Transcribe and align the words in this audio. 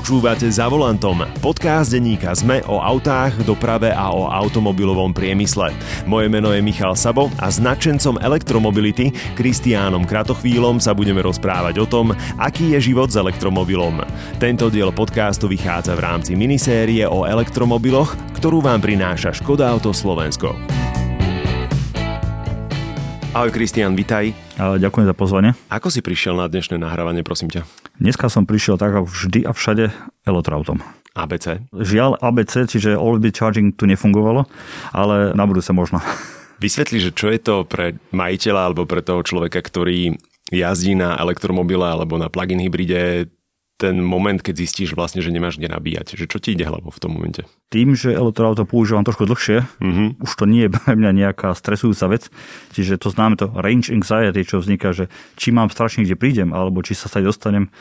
Počúvate 0.00 0.48
za 0.48 0.64
volantom. 0.64 1.28
Podcast 1.44 1.92
denníka 1.92 2.32
ZME 2.32 2.64
o 2.72 2.80
autách, 2.80 3.36
doprave 3.44 3.92
a 3.92 4.08
o 4.16 4.32
automobilovom 4.32 5.12
priemysle. 5.12 5.76
Moje 6.08 6.24
meno 6.32 6.56
je 6.56 6.64
Michal 6.64 6.96
Sabo 6.96 7.28
a 7.36 7.52
s 7.52 7.60
nadšencom 7.60 8.16
elektromobility 8.16 9.12
Kristiánom 9.36 10.08
Kratochvílom 10.08 10.80
sa 10.80 10.96
budeme 10.96 11.20
rozprávať 11.20 11.84
o 11.84 11.86
tom, 11.86 12.16
aký 12.40 12.72
je 12.72 12.88
život 12.88 13.12
s 13.12 13.20
elektromobilom. 13.20 14.00
Tento 14.40 14.72
diel 14.72 14.88
podcastu 14.88 15.52
vychádza 15.52 15.92
v 15.92 16.00
rámci 16.00 16.32
minisérie 16.32 17.04
o 17.04 17.28
elektromobiloch, 17.28 18.16
ktorú 18.40 18.64
vám 18.64 18.80
prináša 18.80 19.36
Škoda 19.36 19.68
Auto 19.68 19.92
Slovensko. 19.92 20.79
Ahoj 23.30 23.54
Kristian, 23.54 23.94
vitaj. 23.94 24.34
Ďakujem 24.58 25.06
za 25.06 25.14
pozvanie. 25.14 25.54
Ako 25.70 25.86
si 25.86 26.02
prišiel 26.02 26.34
na 26.34 26.50
dnešné 26.50 26.82
nahrávanie, 26.82 27.22
prosím 27.22 27.46
ťa? 27.46 27.62
Dneska 28.02 28.26
som 28.26 28.42
prišiel 28.42 28.74
tak 28.74 28.90
ako 28.90 29.06
vždy 29.06 29.46
a 29.46 29.54
všade 29.54 29.94
elektroautom. 30.26 30.82
ABC? 31.14 31.62
Žiaľ 31.70 32.18
ABC, 32.18 32.66
čiže 32.66 32.98
all-bit 32.98 33.38
charging 33.38 33.70
tu 33.70 33.86
nefungovalo, 33.86 34.50
ale 34.90 35.30
na 35.38 35.46
budúce 35.46 35.70
možno. 35.70 36.02
Vysvetli, 36.64 36.98
že 36.98 37.14
čo 37.14 37.30
je 37.30 37.38
to 37.38 37.62
pre 37.62 38.02
majiteľa 38.10 38.66
alebo 38.66 38.82
pre 38.82 38.98
toho 38.98 39.22
človeka, 39.22 39.62
ktorý 39.62 40.18
jazdí 40.50 40.98
na 40.98 41.14
elektromobile 41.14 41.86
alebo 41.86 42.18
na 42.18 42.26
plug-in 42.26 42.58
hybride 42.58 43.30
ten 43.80 43.96
moment, 44.04 44.36
keď 44.36 44.60
zistíš 44.60 44.92
vlastne, 44.92 45.24
že 45.24 45.32
nemáš 45.32 45.56
kde 45.56 45.72
nabíjať? 45.72 46.20
Že 46.20 46.26
čo 46.28 46.38
ti 46.38 46.52
ide 46.52 46.68
hlavou 46.68 46.92
v 46.92 47.00
tom 47.00 47.16
momente? 47.16 47.48
Tým, 47.72 47.96
že 47.96 48.12
elektroauto 48.12 48.68
používam 48.68 49.00
trošku 49.00 49.24
dlhšie, 49.24 49.64
mm-hmm. 49.80 50.20
už 50.20 50.30
to 50.36 50.44
nie 50.44 50.68
je 50.68 50.74
pre 50.76 50.92
mňa 50.92 51.10
nejaká 51.16 51.56
stresujúca 51.56 52.12
vec, 52.12 52.28
čiže 52.76 53.00
to 53.00 53.08
známe 53.08 53.40
to 53.40 53.48
range 53.56 53.88
anxiety, 53.88 54.44
čo 54.44 54.60
vzniká, 54.60 54.92
že 54.92 55.08
či 55.40 55.48
mám 55.48 55.72
strašne 55.72 56.04
kde 56.04 56.20
prídem, 56.20 56.52
alebo 56.52 56.84
či 56.84 56.92
sa 56.92 57.08
sa 57.08 57.24
dostanem, 57.24 57.72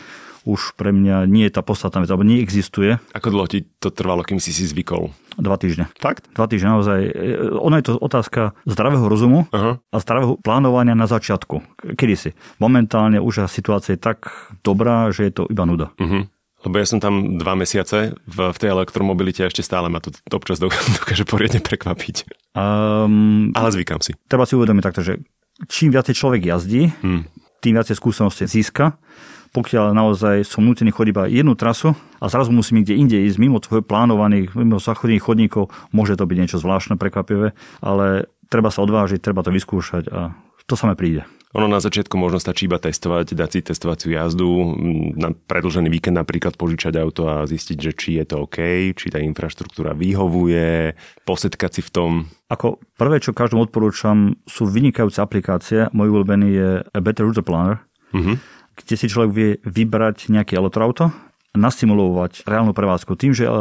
už 0.49 0.73
pre 0.73 0.89
mňa 0.89 1.29
nie 1.29 1.45
je 1.45 1.53
tá 1.53 1.61
podstatná 1.61 2.01
vec, 2.01 2.09
alebo 2.09 2.25
neexistuje. 2.25 2.97
Ako 3.13 3.29
dlho 3.29 3.45
ti 3.45 3.69
to 3.77 3.93
trvalo, 3.93 4.25
kým 4.25 4.41
si 4.41 4.49
si 4.49 4.65
zvykol? 4.65 5.13
Dva 5.37 5.61
týždne. 5.61 5.93
Fakt? 6.01 6.25
Dva 6.33 6.49
týždne 6.49 6.73
naozaj. 6.73 6.99
E, 7.05 7.11
ono 7.53 7.77
je 7.77 7.85
to 7.85 7.93
otázka 8.01 8.57
zdravého 8.65 9.05
rozumu 9.05 9.45
uh-huh. 9.53 9.77
a 9.77 9.97
zdravého 10.01 10.41
plánovania 10.41 10.97
na 10.97 11.05
začiatku. 11.05 11.61
Kedy 11.93 12.15
si? 12.17 12.29
Momentálne 12.57 13.21
už 13.21 13.45
situácia 13.45 13.93
je 13.95 14.01
tak 14.01 14.33
dobrá, 14.65 15.13
že 15.13 15.29
je 15.29 15.33
to 15.37 15.43
iba 15.47 15.63
nuda. 15.69 15.93
Uh-huh. 16.01 16.25
Lebo 16.67 16.75
ja 16.75 16.85
som 16.89 16.99
tam 16.99 17.39
dva 17.39 17.55
mesiace 17.55 18.19
v, 18.27 18.37
v 18.51 18.57
tej 18.59 18.75
elektromobilite 18.75 19.47
ešte 19.47 19.63
stále 19.63 19.87
ma 19.87 20.03
to 20.03 20.11
občas 20.33 20.59
dokáže 20.99 21.23
poriadne 21.23 21.63
prekvapiť. 21.63 22.27
Um, 22.57 23.55
Ale 23.55 23.71
zvykam 23.71 24.03
si. 24.03 24.17
Treba 24.27 24.43
si 24.43 24.59
uvedomiť 24.59 24.83
takto, 24.83 25.01
že 25.05 25.23
čím 25.71 25.95
viacej 25.95 26.15
človek 26.15 26.41
jazdí, 26.43 26.91
hmm. 26.91 27.21
tým 27.63 27.73
viacej 27.79 27.95
skúsenosti 27.95 28.47
získa 28.47 28.99
pokiaľ 29.53 29.97
naozaj 29.97 30.45
som 30.45 30.61
nutený 30.65 30.93
chodiť 30.93 31.11
iba 31.13 31.23
jednu 31.25 31.53
trasu 31.57 31.97
a 32.21 32.25
zrazu 32.29 32.53
musím 32.53 32.81
niekde 32.81 32.95
inde 32.97 33.17
ísť 33.25 33.37
mimo 33.41 33.57
tvojho 33.57 33.81
plánovaných, 33.81 34.53
mimo 34.53 34.77
záchodných 34.77 35.23
chodníkov, 35.23 35.73
môže 35.89 36.17
to 36.17 36.29
byť 36.29 36.37
niečo 36.37 36.61
zvláštne, 36.61 37.01
prekvapivé, 37.01 37.57
ale 37.81 38.29
treba 38.49 38.69
sa 38.69 38.85
odvážiť, 38.85 39.21
treba 39.21 39.41
to 39.41 39.49
vyskúšať 39.49 40.03
a 40.09 40.37
to 40.69 40.77
samé 40.77 40.93
príde. 40.93 41.25
Ono 41.57 41.65
na 41.65 41.81
začiatku 41.81 42.13
možno 42.13 42.37
stačí 42.37 42.69
iba 42.69 42.77
testovať, 42.77 43.33
dať 43.33 43.49
si 43.49 43.59
testovaciu 43.65 44.13
jazdu, 44.13 44.69
na 45.17 45.33
predlžený 45.33 45.89
víkend 45.89 46.13
napríklad 46.13 46.53
požičať 46.53 46.93
auto 47.01 47.25
a 47.25 47.49
zistiť, 47.49 47.77
že 47.81 47.91
či 47.97 48.09
je 48.21 48.25
to 48.29 48.45
OK, 48.45 48.93
či 48.93 49.09
tá 49.09 49.17
infraštruktúra 49.17 49.97
vyhovuje, 49.97 50.93
posetkať 51.25 51.71
si 51.73 51.81
v 51.81 51.89
tom. 51.89 52.11
Ako 52.53 52.77
prvé, 53.01 53.17
čo 53.17 53.33
každému 53.33 53.65
odporúčam, 53.65 54.37
sú 54.45 54.69
vynikajúce 54.69 55.17
aplikácie. 55.25 55.89
Môj 55.89 56.13
obľúbený 56.13 56.47
je 56.53 56.69
A 56.85 56.97
Better 57.01 57.25
Router 57.25 57.41
Planner. 57.41 57.81
Uh-huh 58.13 58.37
kde 58.79 58.95
si 58.95 59.11
človek 59.11 59.31
vie 59.35 59.49
vybrať 59.67 60.31
nejaké 60.31 60.55
elektroauto 60.55 61.11
a 61.51 61.55
nastimulovať 61.59 62.47
reálnu 62.47 62.71
prevádzku. 62.71 63.19
Tým, 63.19 63.35
že 63.35 63.43
e, 63.43 63.51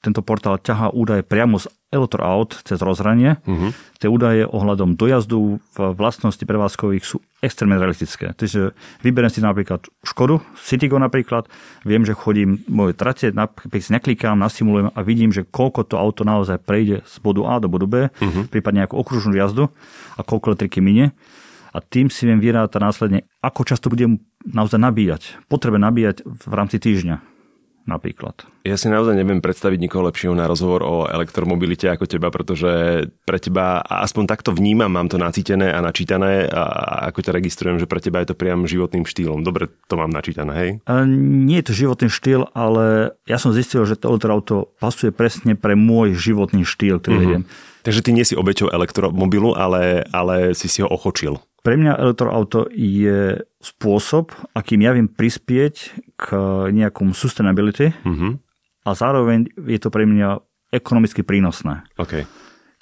tento 0.00 0.22
portál 0.22 0.56
ťahá 0.62 0.94
údaje 0.94 1.26
priamo 1.26 1.58
z 1.58 1.66
elektroaut 1.90 2.54
cez 2.62 2.78
rozhranie. 2.78 3.42
Uh-huh. 3.42 3.74
Tie 3.98 4.06
údaje 4.06 4.46
ohľadom 4.46 4.94
dojazdu 4.94 5.58
v 5.58 5.78
vlastnosti 5.98 6.42
prevádzkových 6.42 7.02
sú 7.02 7.18
extrémne 7.42 7.78
realistické. 7.78 8.30
Takže 8.34 8.74
vyberiem 9.02 9.32
si 9.32 9.42
napríklad 9.42 9.86
Škodu, 10.06 10.42
Citygo 10.58 10.98
napríklad, 11.02 11.50
viem, 11.82 12.06
že 12.06 12.14
chodím 12.14 12.62
moje 12.70 12.94
trate, 12.94 13.34
si 13.82 13.90
naklikám, 13.90 14.38
nastimulujem 14.38 14.94
a 14.94 15.00
vidím, 15.02 15.34
že 15.34 15.46
koľko 15.46 15.86
to 15.90 15.94
auto 15.98 16.22
naozaj 16.22 16.62
prejde 16.62 17.02
z 17.06 17.16
bodu 17.22 17.42
A 17.46 17.54
do 17.58 17.66
bodu 17.66 17.86
B, 17.86 17.94
uh-huh. 18.06 18.46
prípadne 18.50 18.86
nejakú 18.86 18.98
okružnú 18.98 19.34
jazdu 19.34 19.72
a 20.14 20.22
koľko 20.22 20.54
elektriky 20.54 20.78
minie 20.78 21.16
a 21.76 21.84
tým 21.84 22.08
si 22.08 22.24
viem 22.24 22.40
vyrátať 22.40 22.80
následne, 22.80 23.28
ako 23.44 23.68
často 23.68 23.92
budem 23.92 24.16
naozaj 24.46 24.78
nabíjať. 24.78 25.22
Potrebe 25.50 25.76
nabíjať 25.76 26.22
v 26.24 26.52
rámci 26.54 26.78
týždňa 26.78 27.36
napríklad. 27.86 28.42
Ja 28.66 28.74
si 28.74 28.90
naozaj 28.90 29.14
neviem 29.14 29.38
predstaviť 29.38 29.78
nikoho 29.78 30.10
lepšieho 30.10 30.34
na 30.34 30.50
rozhovor 30.50 30.82
o 30.82 30.94
elektromobilite 31.06 31.86
ako 31.86 32.10
teba, 32.10 32.34
pretože 32.34 33.06
pre 33.22 33.38
teba, 33.38 33.78
aspoň 33.78 34.26
takto 34.26 34.50
vnímam, 34.50 34.90
mám 34.90 35.06
to 35.06 35.22
nacítené 35.22 35.70
a 35.70 35.78
načítané 35.78 36.50
a 36.50 37.06
ako 37.08 37.22
ťa 37.22 37.32
registrujem, 37.38 37.78
že 37.78 37.86
pre 37.86 38.02
teba 38.02 38.18
je 38.20 38.34
to 38.34 38.36
priam 38.36 38.66
životným 38.66 39.06
štýlom. 39.06 39.46
Dobre 39.46 39.70
to 39.86 39.94
mám 39.94 40.10
načítané, 40.10 40.52
hej? 40.58 40.70
A 40.90 41.06
nie 41.06 41.62
je 41.62 41.70
to 41.70 41.78
životný 41.86 42.10
štýl, 42.10 42.50
ale 42.58 43.14
ja 43.30 43.38
som 43.38 43.54
zistil, 43.54 43.86
že 43.86 43.94
to 43.94 44.10
elektroauto 44.10 44.74
pasuje 44.82 45.14
presne 45.14 45.54
pre 45.54 45.78
môj 45.78 46.18
životný 46.18 46.66
štýl, 46.66 46.98
ktorý 46.98 47.38
uh-huh. 47.38 47.46
Takže 47.86 48.02
ty 48.02 48.10
nie 48.10 48.26
si 48.26 48.34
obeťou 48.34 48.74
elektromobilu, 48.74 49.54
ale, 49.54 50.02
ale 50.10 50.58
si 50.58 50.66
si 50.66 50.82
ho 50.82 50.90
ochočil. 50.90 51.38
Pre 51.66 51.74
mňa 51.74 51.98
elektroauto 51.98 52.70
je 52.70 53.42
spôsob, 53.58 54.30
akým 54.54 54.86
ja 54.86 54.94
viem 54.94 55.10
prispieť 55.10 55.98
k 56.14 56.26
nejakom 56.70 57.10
sustainability 57.10 57.90
uh-huh. 57.90 58.38
a 58.86 58.90
zároveň 58.94 59.50
je 59.66 59.82
to 59.82 59.90
pre 59.90 60.06
mňa 60.06 60.46
ekonomicky 60.70 61.26
prínosné. 61.26 61.82
Okay. 61.98 62.22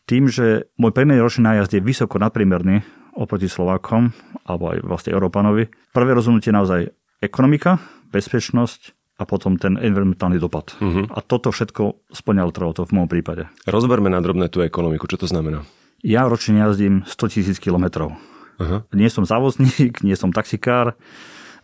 Tým, 0.04 0.28
že 0.28 0.68
môj 0.76 0.92
priemerný 0.92 1.24
ročný 1.24 1.48
nájazd 1.48 1.80
je 1.80 1.80
vysoko 1.80 2.20
nadpriemerný 2.20 2.84
oproti 3.16 3.48
Slovákom 3.48 4.12
alebo 4.44 4.76
aj 4.76 4.84
vlastne 4.84 5.16
Európanovi, 5.16 5.72
prvé 5.96 6.12
rozhodnutie 6.12 6.52
je 6.52 6.58
naozaj 6.60 6.80
ekonomika, 7.24 7.80
bezpečnosť 8.12 8.92
a 9.16 9.24
potom 9.24 9.56
ten 9.56 9.80
environmentálny 9.80 10.36
dopad. 10.36 10.76
Uh-huh. 10.84 11.08
A 11.08 11.24
toto 11.24 11.56
všetko 11.56 12.12
splňal 12.12 12.52
to 12.52 12.84
v 12.84 12.92
môjom 12.92 13.08
prípade. 13.08 13.48
Rozberme 13.64 14.12
na 14.12 14.20
drobné 14.20 14.52
tú 14.52 14.60
ekonomiku. 14.60 15.08
Čo 15.08 15.24
to 15.24 15.26
znamená? 15.32 15.64
Ja 16.04 16.28
ročne 16.28 16.60
jazdím 16.60 17.08
100 17.08 17.32
tisíc 17.32 17.56
kilometrov. 17.56 18.33
Uh-huh. 18.60 18.86
Nie 18.94 19.10
som 19.10 19.26
závozník, 19.26 20.02
nie 20.06 20.14
som 20.14 20.30
taxikár, 20.30 20.94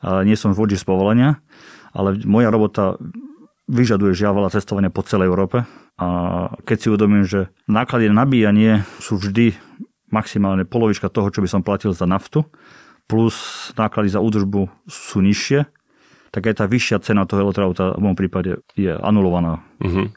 nie 0.03 0.34
som 0.34 0.56
vodič 0.56 0.83
z 0.83 0.89
povolenia, 0.89 1.39
ale 1.93 2.17
moja 2.25 2.49
robota 2.49 2.97
vyžaduje 3.71 4.17
žiaľ 4.19 4.43
veľa 4.43 4.51
cestovania 4.51 4.91
po 4.91 5.06
celej 5.06 5.31
Európe. 5.31 5.62
A 6.01 6.06
keď 6.65 6.77
si 6.81 6.87
uvedomím, 6.91 7.28
že 7.28 7.53
náklady 7.71 8.11
na 8.11 8.25
nabíjanie 8.25 8.83
sú 8.99 9.21
vždy 9.21 9.55
maximálne 10.11 10.67
polovička 10.67 11.12
toho, 11.12 11.31
čo 11.31 11.45
by 11.45 11.49
som 11.49 11.62
platil 11.62 11.95
za 11.95 12.09
naftu, 12.09 12.43
plus 13.07 13.71
náklady 13.78 14.11
za 14.11 14.19
údržbu 14.19 14.67
sú 14.91 15.22
nižšie, 15.22 15.69
tak 16.31 16.43
aj 16.47 16.62
tá 16.62 16.65
vyššia 16.67 17.03
cena 17.03 17.27
toho 17.27 17.47
elektroauta 17.47 17.95
v 17.95 18.03
môjom 18.07 18.19
prípade 18.19 18.51
je 18.75 18.91
anulovaná. 18.91 19.62
Uh-huh. 19.83 20.11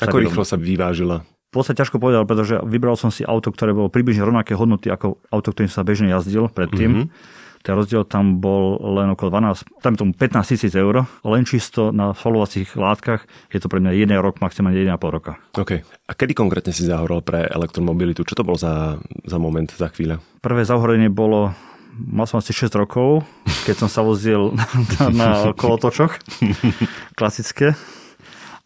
Ako 0.00 0.20
rýchlo 0.20 0.44
sa 0.44 0.60
vyvážila 0.60 1.24
v 1.48 1.52
podstate 1.56 1.80
ťažko 1.80 1.96
povedal, 1.96 2.28
pretože 2.28 2.60
vybral 2.60 3.00
som 3.00 3.08
si 3.08 3.24
auto, 3.24 3.48
ktoré 3.48 3.72
bolo 3.72 3.88
približne 3.88 4.20
rovnaké 4.20 4.52
hodnoty 4.52 4.92
ako 4.92 5.16
auto, 5.32 5.48
ktorým 5.56 5.72
sa 5.72 5.80
bežne 5.80 6.12
jazdil 6.12 6.52
predtým. 6.52 7.08
Mm-hmm. 7.08 7.46
Ten 7.64 7.74
rozdiel 7.74 8.06
tam 8.06 8.38
bol 8.38 8.78
len 9.00 9.10
okolo 9.10 9.34
12, 9.34 9.82
tam 9.82 9.98
tomu 9.98 10.12
15 10.14 10.44
tisíc 10.46 10.72
eur, 10.78 11.08
len 11.26 11.42
čisto 11.42 11.90
na 11.90 12.14
followacích 12.14 12.78
látkach 12.78 13.26
je 13.50 13.58
to 13.58 13.66
pre 13.66 13.82
mňa 13.82 13.96
1 13.96 14.14
rok, 14.22 14.38
maximálne 14.38 14.78
1,5 14.78 14.94
roka. 15.10 15.40
OK. 15.58 15.82
A 15.82 16.12
kedy 16.14 16.38
konkrétne 16.38 16.70
si 16.70 16.86
zahorel 16.86 17.24
pre 17.24 17.48
elektromobilitu? 17.50 18.22
Čo 18.22 18.38
to 18.38 18.46
bol 18.46 18.54
za, 18.54 19.02
za 19.26 19.38
moment, 19.42 19.72
za 19.74 19.90
chvíľa? 19.90 20.22
Prvé 20.38 20.62
zahorenie 20.62 21.10
bolo 21.10 21.50
mal 21.98 22.30
som 22.30 22.38
asi 22.38 22.54
6 22.54 22.70
rokov, 22.78 23.26
keď 23.66 23.74
som 23.74 23.88
sa 23.90 24.06
vozil 24.06 24.52
na, 24.58 24.66
na, 24.94 25.06
na 25.10 25.28
kolotočoch, 25.60 26.14
klasické 27.18 27.74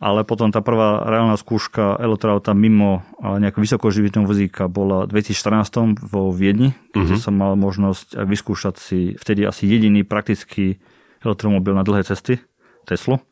ale 0.03 0.27
potom 0.27 0.51
tá 0.51 0.59
prvá 0.59 1.07
reálna 1.07 1.39
skúška 1.39 1.95
elektroauta 2.03 2.51
mimo 2.59 3.07
nejakého 3.23 3.63
vysokoživitného 3.63 4.27
vozíka 4.27 4.67
bola 4.67 5.07
v 5.07 5.23
2014 5.23 6.03
vo 6.03 6.35
Viedni, 6.35 6.75
kde 6.91 7.15
uh-huh. 7.15 7.23
som 7.23 7.39
mal 7.39 7.55
možnosť 7.55 8.19
vyskúšať 8.27 8.75
si 8.83 9.15
vtedy 9.15 9.47
asi 9.47 9.71
jediný 9.71 10.03
praktický 10.03 10.83
elektromobil 11.23 11.79
na 11.79 11.87
dlhé 11.87 12.03
cesty, 12.03 12.43
Teslu. 12.83 13.23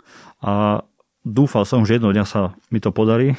A 0.47 0.87
dúfal 1.27 1.67
som, 1.67 1.83
že 1.83 1.99
jedného 1.99 2.15
dňa 2.15 2.27
sa 2.31 2.55
mi 2.71 2.79
to 2.79 2.95
podarí 2.95 3.35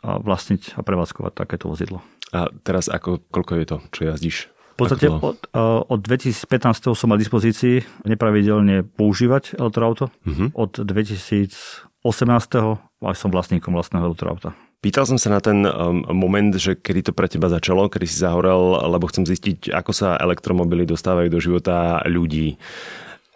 a 0.00 0.16
vlastniť 0.16 0.80
a 0.80 0.80
prevádzkovať 0.80 1.36
takéto 1.36 1.68
vozidlo. 1.68 2.00
A 2.32 2.48
teraz 2.64 2.88
ako, 2.88 3.20
koľko 3.28 3.52
je 3.60 3.66
to, 3.68 3.76
čo 3.92 4.00
jazdíš? 4.08 4.36
V 4.80 4.88
podstate 4.88 5.12
od, 5.12 5.36
od 5.84 6.00
2015. 6.00 6.96
som 6.96 7.12
mal 7.12 7.20
dispozícii 7.20 7.84
nepravidelne 8.08 8.88
používať 8.88 9.60
elektroauto. 9.60 10.08
Uh-huh. 10.24 10.48
Od 10.56 10.72
2000 10.80 11.89
18. 12.02 12.80
aj 13.04 13.16
som 13.16 13.28
vlastníkom 13.28 13.76
vlastného 13.76 14.08
elektroauta. 14.08 14.56
Pýtal 14.80 15.04
som 15.04 15.20
sa 15.20 15.28
na 15.28 15.44
ten 15.44 15.68
um, 15.68 16.08
moment, 16.16 16.56
že 16.56 16.72
kedy 16.72 17.10
to 17.10 17.12
pre 17.12 17.28
teba 17.28 17.52
začalo, 17.52 17.92
kedy 17.92 18.08
si 18.08 18.16
zahorel, 18.16 18.80
lebo 18.88 19.04
chcem 19.12 19.28
zistiť, 19.28 19.68
ako 19.68 19.92
sa 19.92 20.16
elektromobily 20.16 20.88
dostávajú 20.88 21.28
do 21.28 21.36
života 21.36 22.00
ľudí. 22.08 22.56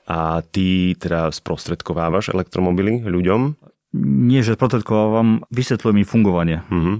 A 0.08 0.40
ty 0.40 0.96
teda 0.96 1.28
sprostredkovávaš 1.28 2.32
elektromobily 2.32 3.04
ľuďom? 3.04 3.60
Nie, 4.24 4.40
že 4.40 4.56
sprostredkovávam, 4.56 5.44
vysvetľujem 5.52 6.00
im 6.00 6.08
fungovanie. 6.08 6.58
Mhm. 6.72 6.92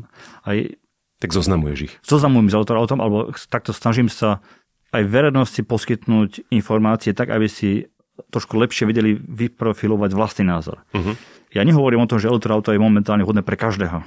Aj 0.44 0.58
Tak 1.25 1.32
zoznamuješ 1.32 1.78
ich. 1.88 1.94
zoznamujem 2.05 2.52
s 2.52 2.58
autoautom, 2.61 3.00
alebo 3.00 3.32
takto 3.49 3.72
snažím 3.72 4.12
sa 4.12 4.44
aj 4.93 5.08
verejnosti 5.08 5.64
poskytnúť 5.64 6.52
informácie 6.52 7.16
tak, 7.16 7.32
aby 7.32 7.49
si 7.49 7.88
trošku 8.31 8.58
lepšie 8.58 8.87
vedeli 8.87 9.19
vyprofilovať 9.19 10.11
vlastný 10.14 10.44
názor. 10.46 10.82
Mhm. 10.94 11.14
Ja 11.55 11.62
nehovorím 11.62 12.02
o 12.02 12.11
tom, 12.11 12.19
že 12.19 12.26
elektroauto 12.26 12.75
je 12.75 12.82
momentálne 12.82 13.22
hodné 13.22 13.46
pre 13.46 13.55
každého. 13.55 14.02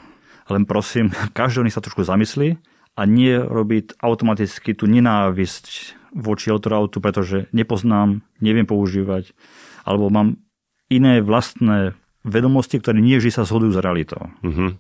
Len 0.52 0.64
prosím, 0.68 1.12
každý 1.38 1.68
nech 1.68 1.76
sa 1.76 1.84
trošku 1.84 2.04
zamyslí 2.04 2.60
a 2.98 3.02
nie 3.06 3.38
robiť 3.38 4.02
automaticky 4.02 4.74
tú 4.74 4.90
nenávisť 4.90 5.96
voči 6.18 6.50
elektroautu, 6.50 6.98
pretože 6.98 7.46
nepoznám, 7.54 8.26
neviem 8.42 8.66
používať, 8.66 9.38
alebo 9.86 10.10
mám 10.10 10.42
iné 10.90 11.22
vlastné 11.22 11.94
vedomosti, 12.28 12.78
ktoré 12.78 13.00
nie 13.00 13.16
vždy 13.16 13.32
sa 13.32 13.48
zhodujú 13.48 13.72
s 13.74 13.80
realitou. 13.80 14.28
Mhm. 14.44 14.78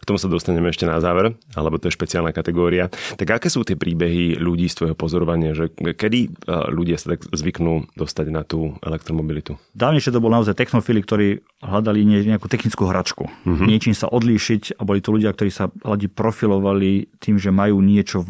K 0.00 0.08
tomu 0.12 0.20
sa 0.20 0.28
dostaneme 0.28 0.68
ešte 0.68 0.84
na 0.84 1.00
záver, 1.00 1.32
alebo 1.56 1.80
to 1.80 1.88
je 1.88 1.96
špeciálna 1.96 2.30
kategória. 2.36 2.92
Tak 3.16 3.40
aké 3.40 3.48
sú 3.48 3.64
tie 3.64 3.72
príbehy 3.72 4.36
ľudí 4.36 4.68
z 4.68 4.76
tvojho 4.76 4.96
pozorovania, 4.98 5.56
že 5.56 5.72
kedy 5.72 6.20
e, 6.28 6.30
ľudia 6.68 7.00
sa 7.00 7.16
tak 7.16 7.24
zvyknú 7.32 7.88
dostať 7.96 8.26
na 8.28 8.44
tú 8.44 8.76
elektromobilitu? 8.84 9.56
Dávnejšie 9.72 10.12
to 10.12 10.20
bol 10.20 10.28
naozaj 10.28 10.60
technofili, 10.60 11.00
ktorí 11.00 11.40
hľadali 11.64 12.04
nejakú 12.04 12.52
technickú 12.52 12.84
hračku. 12.84 13.32
Mm-hmm. 13.48 13.64
Niečím 13.64 13.96
sa 13.96 14.12
odlíšiť 14.12 14.76
a 14.76 14.84
boli 14.84 15.00
to 15.00 15.16
ľudia, 15.16 15.32
ktorí 15.32 15.48
sa 15.48 15.72
hľadí 15.72 16.12
profilovali 16.12 17.08
tým, 17.16 17.40
že 17.40 17.48
majú 17.48 17.80
niečo 17.80 18.28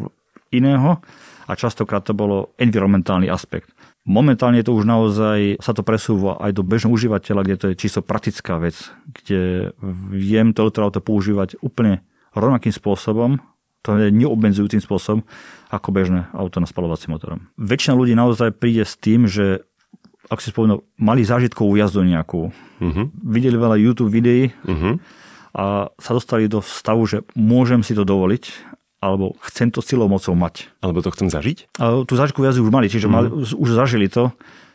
iného 0.55 1.03
a 1.45 1.51
častokrát 1.53 2.07
to 2.07 2.15
bolo 2.15 2.55
environmentálny 2.55 3.27
aspekt. 3.27 3.69
Momentálne 4.05 4.61
to 4.61 4.77
už 4.77 4.85
naozaj 4.85 5.57
sa 5.57 5.73
to 5.73 5.81
presúva 5.81 6.37
aj 6.37 6.53
do 6.53 6.61
bežného 6.61 6.93
užívateľa, 6.93 7.41
kde 7.41 7.57
to 7.57 7.65
je 7.73 7.79
čisto 7.81 8.05
praktická 8.05 8.61
vec, 8.61 8.77
kde 9.01 9.73
viem 10.13 10.53
to 10.53 10.61
elektroauto 10.61 11.01
používať 11.01 11.57
úplne 11.65 12.05
rovnakým 12.37 12.69
spôsobom, 12.69 13.41
to 13.81 13.97
je 13.97 14.13
neobmedzujúcim 14.13 14.81
spôsobom, 14.81 15.25
ako 15.73 15.89
bežné 15.89 16.29
auto 16.37 16.61
na 16.61 16.69
spalovacím 16.69 17.17
motorom. 17.17 17.49
Väčšina 17.57 17.97
ľudí 17.97 18.13
naozaj 18.13 18.53
príde 18.53 18.85
s 18.85 18.93
tým, 18.97 19.25
že 19.25 19.65
ako 20.25 20.41
si 20.41 20.49
spomenul, 20.49 20.81
mali 20.97 21.21
zážitkovú 21.21 21.77
jazdu 21.77 22.01
nejakú. 22.01 22.49
Mhm. 22.81 23.29
Videli 23.29 23.57
veľa 23.57 23.77
YouTube 23.77 24.13
videí 24.13 24.49
Mhm. 24.65 25.01
a 25.53 25.89
sa 25.97 26.11
dostali 26.13 26.49
do 26.49 26.61
stavu, 26.65 27.05
že 27.05 27.21
môžem 27.37 27.85
si 27.85 27.93
to 27.93 28.01
dovoliť, 28.05 28.43
alebo 28.99 29.35
chcem 29.45 29.69
to 29.69 29.79
silou 29.83 30.07
mocou 30.07 30.33
mať. 30.33 30.71
Alebo 30.79 31.03
to 31.03 31.13
chcem 31.13 31.29
zažiť? 31.29 31.77
A 31.79 32.03
tú 32.07 32.13
zážitkovú 32.15 32.47
jazdu 32.47 32.65
už 32.65 32.73
mali, 32.73 32.87
čiže 32.87 33.07
mali, 33.11 33.31
už 33.33 33.69
zažili 33.75 34.09
to. 34.09 34.31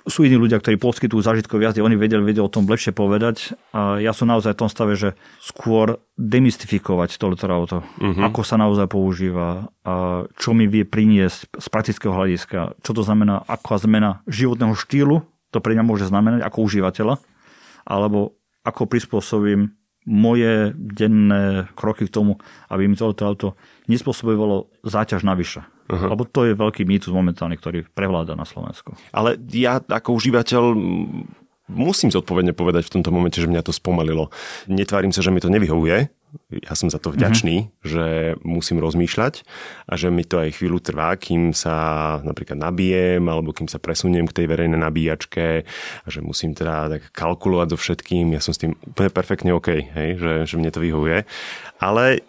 Sú 0.08 0.24
iní 0.24 0.40
ľudia, 0.40 0.56
ktorí 0.56 0.80
poskytujú 0.80 1.20
zážitkové 1.20 1.68
jazdy, 1.68 1.84
oni 1.84 1.92
vedeli, 1.92 2.24
vedeli 2.24 2.40
o 2.40 2.48
tom 2.48 2.64
lepšie 2.64 2.96
povedať. 2.96 3.52
A 3.76 4.00
ja 4.00 4.16
som 4.16 4.32
naozaj 4.32 4.56
v 4.56 4.60
tom 4.64 4.70
stave, 4.72 4.96
že 4.96 5.12
skôr 5.44 6.00
demystifikovať 6.16 7.20
to 7.20 7.28
auto. 7.52 7.84
Ako 8.00 8.40
sa 8.40 8.56
naozaj 8.56 8.88
používa, 8.88 9.68
a 9.84 10.24
čo 10.40 10.56
mi 10.56 10.64
vie 10.64 10.88
priniesť 10.88 11.52
z 11.52 11.66
praktického 11.68 12.16
hľadiska, 12.16 12.80
čo 12.80 12.92
to 12.96 13.04
znamená, 13.04 13.44
aká 13.44 13.76
zmena 13.76 14.24
životného 14.24 14.72
štýlu 14.72 15.20
to 15.50 15.58
pre 15.58 15.74
mňa 15.74 15.84
môže 15.84 16.06
znamenať 16.06 16.46
ako 16.46 16.58
užívateľa, 16.64 17.14
alebo 17.82 18.38
ako 18.62 18.86
prispôsobím 18.86 19.74
moje 20.08 20.72
denné 20.76 21.68
kroky 21.76 22.08
k 22.08 22.14
tomu, 22.14 22.40
aby 22.72 22.88
mi 22.88 22.96
toto 22.96 23.24
auto 23.24 23.48
nespôsobovalo 23.86 24.72
záťaž 24.84 25.22
navyše. 25.26 25.60
Uh-huh. 25.90 26.14
Lebo 26.14 26.22
to 26.24 26.46
je 26.46 26.54
veľký 26.54 26.86
mýtus 26.86 27.10
momentálne, 27.10 27.58
ktorý 27.58 27.84
prevláda 27.90 28.38
na 28.38 28.46
Slovensku. 28.46 28.94
Ale 29.10 29.36
ja 29.50 29.82
ako 29.82 30.16
užívateľ 30.16 30.62
musím 31.70 32.10
zodpovedne 32.10 32.54
povedať 32.54 32.90
v 32.90 32.94
tomto 32.98 33.10
momente, 33.14 33.38
že 33.38 33.50
mňa 33.50 33.62
to 33.66 33.74
spomalilo. 33.74 34.30
Netvárim 34.66 35.14
sa, 35.14 35.22
že 35.22 35.30
mi 35.30 35.42
to 35.42 35.50
nevyhovuje. 35.50 36.10
Ja 36.50 36.74
som 36.78 36.90
za 36.90 37.02
to 37.02 37.10
vďačný, 37.10 37.56
mm-hmm. 37.66 37.82
že 37.86 38.06
musím 38.46 38.78
rozmýšľať 38.78 39.42
a 39.90 39.92
že 39.98 40.10
mi 40.14 40.22
to 40.22 40.38
aj 40.38 40.58
chvíľu 40.58 40.78
trvá, 40.78 41.14
kým 41.18 41.50
sa 41.50 42.18
napríklad 42.22 42.58
nabijem 42.58 43.22
alebo 43.26 43.50
kým 43.50 43.66
sa 43.66 43.82
presuniem 43.82 44.26
k 44.30 44.42
tej 44.42 44.46
verejnej 44.46 44.78
nabíjačke 44.78 45.66
a 46.04 46.08
že 46.08 46.22
musím 46.22 46.54
teda 46.54 46.90
tak 46.98 47.02
kalkulovať 47.10 47.74
so 47.74 47.78
všetkým. 47.78 48.34
Ja 48.34 48.42
som 48.42 48.54
s 48.54 48.62
tým 48.62 48.78
úplne 48.86 49.10
perfektne 49.10 49.50
OK, 49.54 49.68
hej, 49.70 50.10
že, 50.18 50.32
že 50.46 50.54
mne 50.58 50.70
to 50.70 50.82
vyhovuje. 50.82 51.26
Ale 51.82 52.22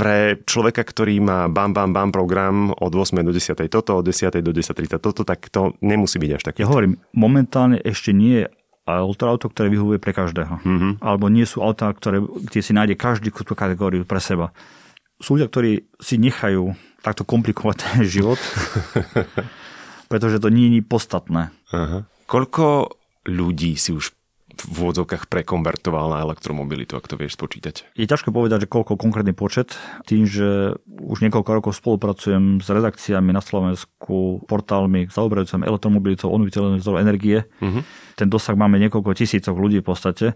pre 0.00 0.40
človeka, 0.48 0.80
ktorý 0.80 1.20
má 1.20 1.44
bam, 1.52 1.76
bam, 1.76 1.92
bam 1.92 2.08
program 2.08 2.72
od 2.72 2.88
8 2.88 3.20
do 3.20 3.36
10 3.36 3.52
toto, 3.68 4.00
od 4.00 4.08
10 4.08 4.32
do 4.40 4.48
10.30 4.48 4.96
toto, 4.96 5.28
tak 5.28 5.52
to 5.52 5.76
nemusí 5.84 6.16
byť 6.16 6.30
až 6.40 6.42
také. 6.48 6.64
Ja 6.64 6.72
hovorím, 6.72 6.96
momentálne 7.12 7.76
ešte 7.84 8.16
nie 8.16 8.40
je 8.40 8.46
auto, 8.86 9.46
ktoré 9.48 9.70
vyhovuje 9.70 9.98
pre 10.02 10.16
každého. 10.16 10.60
Mm-hmm. 10.62 10.92
Alebo 11.04 11.30
nie 11.30 11.46
sú 11.46 11.62
autá, 11.62 11.92
ktoré, 11.92 12.20
kde 12.22 12.60
si 12.60 12.72
nájde 12.74 12.94
každý 12.98 13.30
tú 13.30 13.54
kategóriu 13.54 14.02
pre 14.02 14.18
seba. 14.18 14.50
Sú 15.20 15.36
ľudia, 15.36 15.52
ktorí 15.52 15.86
si 16.00 16.16
nechajú 16.16 16.74
takto 17.04 17.24
komplikovať 17.24 17.76
ten 17.84 18.00
život, 18.06 18.40
pretože 20.10 20.40
to 20.42 20.48
nie 20.50 20.80
je 20.80 20.82
podstatné. 20.84 21.54
Aha. 21.70 22.08
Koľko 22.30 22.94
ľudí 23.26 23.74
si 23.74 23.90
už 23.90 24.14
v 24.66 24.76
úvodzovkách 24.86 25.30
prekonvertoval 25.30 26.12
na 26.12 26.18
elektromobilitu, 26.24 26.96
ak 26.96 27.08
to 27.08 27.16
vieš 27.16 27.38
spočítať? 27.38 27.94
Je 27.96 28.06
ťažko 28.08 28.34
povedať, 28.34 28.66
že 28.66 28.72
koľko 28.72 29.00
konkrétny 29.00 29.32
počet, 29.32 29.76
tým, 30.04 30.28
že 30.28 30.76
už 30.86 31.24
niekoľko 31.24 31.50
rokov 31.50 31.72
spolupracujem 31.78 32.60
s 32.60 32.68
redakciami 32.68 33.30
na 33.32 33.40
Slovensku, 33.40 34.44
portálmi 34.44 35.08
zaoberajúcimi 35.08 35.64
elektromobilitou, 35.64 36.28
obnoviteľných 36.30 36.84
zdrojov 36.84 37.02
energie. 37.02 37.48
Uh-huh. 37.62 37.80
Ten 38.14 38.28
dosah 38.28 38.58
máme 38.58 38.76
niekoľko 38.82 39.16
tisícok 39.16 39.56
ľudí 39.56 39.80
v 39.80 39.88
podstate 39.88 40.26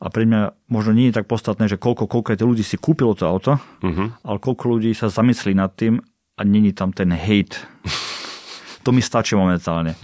a 0.00 0.06
pre 0.08 0.24
mňa 0.24 0.70
možno 0.72 0.96
nie 0.96 1.12
je 1.12 1.16
tak 1.20 1.28
podstatné, 1.28 1.68
že 1.68 1.80
koľko 1.80 2.08
konkrétne 2.08 2.48
ľudí 2.48 2.64
si 2.64 2.80
kúpilo 2.80 3.12
to 3.12 3.28
auto, 3.28 3.52
uh-huh. 3.84 4.14
ale 4.24 4.36
koľko 4.40 4.78
ľudí 4.78 4.90
sa 4.96 5.12
zamyslí 5.12 5.52
nad 5.52 5.72
tým 5.76 6.00
a 6.34 6.40
není 6.42 6.74
tam 6.74 6.90
ten 6.90 7.12
hate. 7.14 7.60
to 8.84 8.92
mi 8.92 9.00
stačí 9.00 9.34
momentálne. 9.34 9.94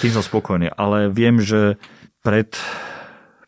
Tým 0.00 0.10
som 0.10 0.24
spokojný, 0.24 0.72
ale 0.74 1.12
viem, 1.12 1.38
že 1.38 1.76
pred 2.28 2.52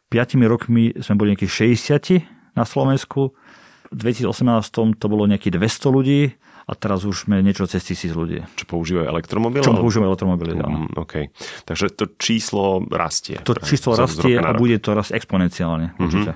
5 0.09 0.41
rokmi 0.49 0.97
sme 1.05 1.21
boli 1.21 1.37
nejakých 1.37 1.77
60 1.77 2.57
na 2.57 2.65
Slovensku, 2.65 3.37
v 3.93 3.97
2018 4.01 4.97
to 4.97 5.07
bolo 5.11 5.29
nejakých 5.29 5.61
200 5.61 5.93
ľudí 5.93 6.21
a 6.65 6.73
teraz 6.79 7.05
už 7.05 7.29
sme 7.29 7.45
niečo 7.45 7.69
cez 7.69 7.85
tisíc 7.85 8.15
ľudí. 8.15 8.41
Čo 8.57 8.65
používajú 8.71 9.11
elektromobil? 9.11 9.61
Čo 9.61 9.77
používajú 9.77 10.09
elektromobily, 10.15 10.57
áno. 10.63 10.89
Mm. 10.89 11.29
Takže 11.67 11.93
to 11.93 12.09
číslo 12.17 12.87
rastie. 12.89 13.43
To 13.45 13.53
číslo 13.59 13.99
rastie 13.99 14.41
a 14.41 14.55
bude 14.57 14.81
to 14.81 14.97
raz 14.97 15.13
exponenciálne, 15.13 15.93
mm-hmm. 15.93 16.01
určite. 16.01 16.33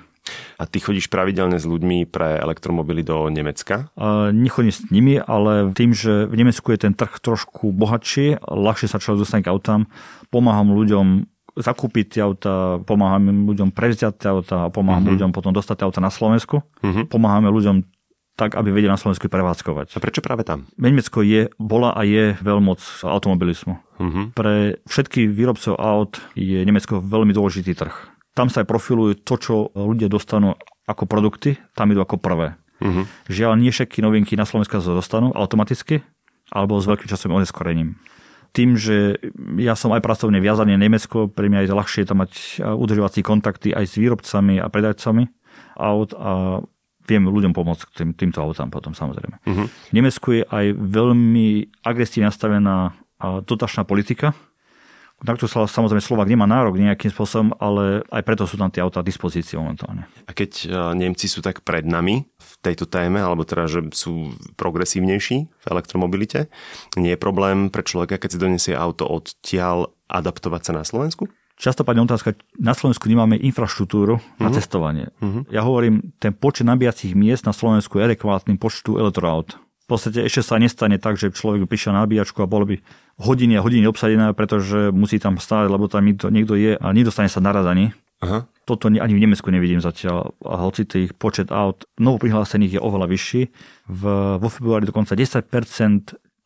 A 0.57 0.64
ty 0.64 0.80
chodíš 0.80 1.12
pravidelne 1.12 1.61
s 1.61 1.69
ľuďmi 1.69 2.09
pre 2.09 2.40
elektromobily 2.40 3.04
do 3.04 3.28
Nemecka? 3.28 3.92
Uh, 3.95 4.33
nechodím 4.33 4.73
s 4.73 4.80
nimi, 4.88 5.21
ale 5.21 5.71
tým, 5.76 5.92
že 5.92 6.25
v 6.25 6.35
Nemecku 6.40 6.73
je 6.73 6.88
ten 6.88 6.97
trh 6.97 7.21
trošku 7.21 7.71
bohatší, 7.71 8.40
ľahšie 8.40 8.88
sa 8.88 8.99
človek 8.99 9.21
dostane 9.23 9.45
k 9.45 9.52
autám, 9.52 9.87
pomáham 10.33 10.73
ľuďom 10.73 11.34
zakúpiť 11.54 12.18
tie 12.18 12.23
auta, 12.26 12.82
pomáhame 12.82 13.30
ľuďom 13.30 13.70
prevziať 13.70 14.14
tie 14.18 14.28
auta 14.30 14.66
a 14.66 14.73
pomáhame 14.75 15.11
uh-huh. 15.11 15.14
ľuďom 15.18 15.30
potom 15.30 15.54
dostať 15.54 15.82
tie 15.82 15.87
auta 15.87 16.00
na 16.02 16.11
Slovensku. 16.11 16.62
Uh-huh. 16.62 17.04
Pomáhame 17.06 17.50
ľuďom 17.50 17.87
tak, 18.34 18.58
aby 18.58 18.75
vedeli 18.75 18.90
na 18.90 18.99
Slovensku 18.99 19.30
prevádzkovať. 19.30 19.94
A 19.94 20.02
prečo 20.02 20.18
práve 20.18 20.42
tam? 20.42 20.66
Nemecko 20.75 21.23
je, 21.23 21.46
bola 21.54 21.94
a 21.94 22.02
je 22.02 22.34
veľmoc 22.42 22.82
automobilizmu. 23.06 23.75
Uh-huh. 23.78 24.25
Pre 24.34 24.82
všetkých 24.82 25.30
výrobcov 25.30 25.78
aut 25.78 26.18
je 26.34 26.58
Nemecko 26.66 26.99
veľmi 26.99 27.30
dôležitý 27.30 27.78
trh. 27.78 27.94
Tam 28.34 28.50
sa 28.50 28.66
aj 28.66 28.70
profilujú 28.70 29.23
to, 29.23 29.34
čo 29.38 29.54
ľudia 29.78 30.11
dostanú 30.11 30.58
ako 30.90 31.06
produkty, 31.06 31.54
tam 31.78 31.94
idú 31.94 32.02
ako 32.02 32.18
prvé. 32.18 32.58
Uh-huh. 32.82 33.06
Žiaľ, 33.30 33.62
nie 33.62 33.70
všetky 33.70 34.02
novinky 34.02 34.34
na 34.34 34.42
Slovensku 34.42 34.82
sa 34.82 34.90
dostanú 34.90 35.30
automaticky, 35.30 36.02
alebo 36.50 36.82
s 36.82 36.90
veľkým 36.90 37.06
časovým 37.06 37.38
oneskorením 37.38 37.94
tým, 38.54 38.78
že 38.78 39.18
ja 39.58 39.75
som 39.75 39.90
aj 39.90 39.99
pracovne 39.99 40.38
viazaný 40.38 40.78
na 40.78 40.87
Nemecko, 40.87 41.26
pre 41.26 41.50
mňa 41.50 41.66
je 41.66 41.75
ľahšie 41.75 42.06
tam 42.06 42.23
mať 42.23 42.62
udržovací 42.62 43.26
kontakty 43.26 43.75
aj 43.75 43.90
s 43.90 43.99
výrobcami 43.99 44.62
a 44.62 44.70
predajcami 44.70 45.26
aut 45.75 46.14
a 46.14 46.62
viem 47.04 47.26
ľuďom 47.26 47.50
pomôcť 47.50 47.82
tým, 47.92 48.11
týmto 48.14 48.38
autám 48.40 48.70
potom 48.70 48.94
samozrejme. 48.94 49.42
Uh-huh. 49.42 49.66
V 49.66 49.92
Nemecku 49.92 50.38
je 50.38 50.42
aj 50.46 50.70
veľmi 50.70 51.75
agresívne 51.82 52.30
nastavená 52.30 52.94
dotačná 53.20 53.82
politika, 53.82 54.38
na 55.25 55.33
ktorú 55.33 55.49
sa 55.49 55.64
samozrejme 55.64 56.04
Slovak 56.04 56.28
nemá 56.28 56.45
nárok 56.45 56.76
nejakým 56.76 57.09
spôsobom, 57.09 57.57
ale 57.57 58.04
aj 58.12 58.23
preto 58.23 58.45
sú 58.45 58.61
tam 58.61 58.69
tie 58.69 58.85
autá 58.85 59.00
dispozície 59.00 59.57
momentálne. 59.57 60.04
A 60.28 60.37
keď 60.37 60.69
Nemci 60.93 61.26
sú 61.33 61.40
tak 61.40 61.64
pred 61.64 61.88
nami 61.88 62.28
v 62.28 62.52
tejto 62.61 62.85
téme, 62.85 63.25
alebo 63.25 63.49
teda, 63.49 63.64
že 63.64 63.81
sú 63.97 64.37
progresívnejší 64.61 65.37
v 65.49 65.64
elektromobilite, 65.73 66.52
nie 67.00 67.16
je 67.16 67.21
problém 67.21 67.73
pre 67.73 67.81
človeka, 67.81 68.21
keď 68.21 68.28
si 68.28 68.38
donesie 68.38 68.75
auto 68.76 69.09
odtiaľ 69.09 69.97
adaptovať 70.12 70.61
sa 70.69 70.73
na 70.76 70.85
Slovensku? 70.85 71.33
Často 71.54 71.87
padne 71.87 72.02
otázka, 72.02 72.35
na 72.59 72.75
Slovensku 72.75 73.07
nemáme 73.07 73.38
infraštruktúru 73.38 74.19
uh-huh. 74.19 74.43
na 74.43 74.50
cestovanie. 74.50 75.14
Uh-huh. 75.23 75.47
Ja 75.54 75.62
hovorím, 75.62 76.12
ten 76.19 76.35
počet 76.35 76.66
nabíjacích 76.66 77.14
miest 77.14 77.47
na 77.47 77.54
Slovensku 77.54 78.02
je 78.02 78.11
adekvátny 78.11 78.59
počtu 78.59 78.99
elektroaut. 78.99 79.54
V 79.85 79.87
podstate 79.87 80.25
ešte 80.25 80.41
sa 80.41 80.57
nestane 80.57 80.97
tak, 80.97 81.21
že 81.21 81.29
človek 81.29 81.69
prišiel 81.69 81.93
na 81.93 82.09
nabíjačku 82.09 82.41
a 82.41 82.49
bolo 82.49 82.64
by 82.64 82.81
hodiny 83.21 83.61
a 83.61 83.64
hodiny 83.64 83.85
obsadená, 83.85 84.33
pretože 84.33 84.88
musí 84.88 85.21
tam 85.21 85.37
stáť, 85.37 85.69
lebo 85.69 85.93
tam 85.93 86.09
niekto, 86.09 86.33
je 86.57 86.81
a 86.81 86.87
nedostane 86.97 87.29
sa 87.29 87.45
naraz 87.45 87.69
ani. 87.69 87.93
Aha. 88.25 88.49
Toto 88.64 88.88
ani 88.88 89.12
v 89.12 89.23
Nemecku 89.29 89.53
nevidím 89.53 89.85
zatiaľ. 89.85 90.33
A 90.41 90.57
hoci 90.64 90.88
tých 90.88 91.12
počet 91.12 91.53
aut 91.53 91.85
novoprihlásených 92.00 92.81
je 92.81 92.81
oveľa 92.81 93.12
vyšší. 93.12 93.43
V, 93.93 94.03
vo 94.41 94.49
februári 94.49 94.88
dokonca 94.88 95.12
10% 95.12 95.45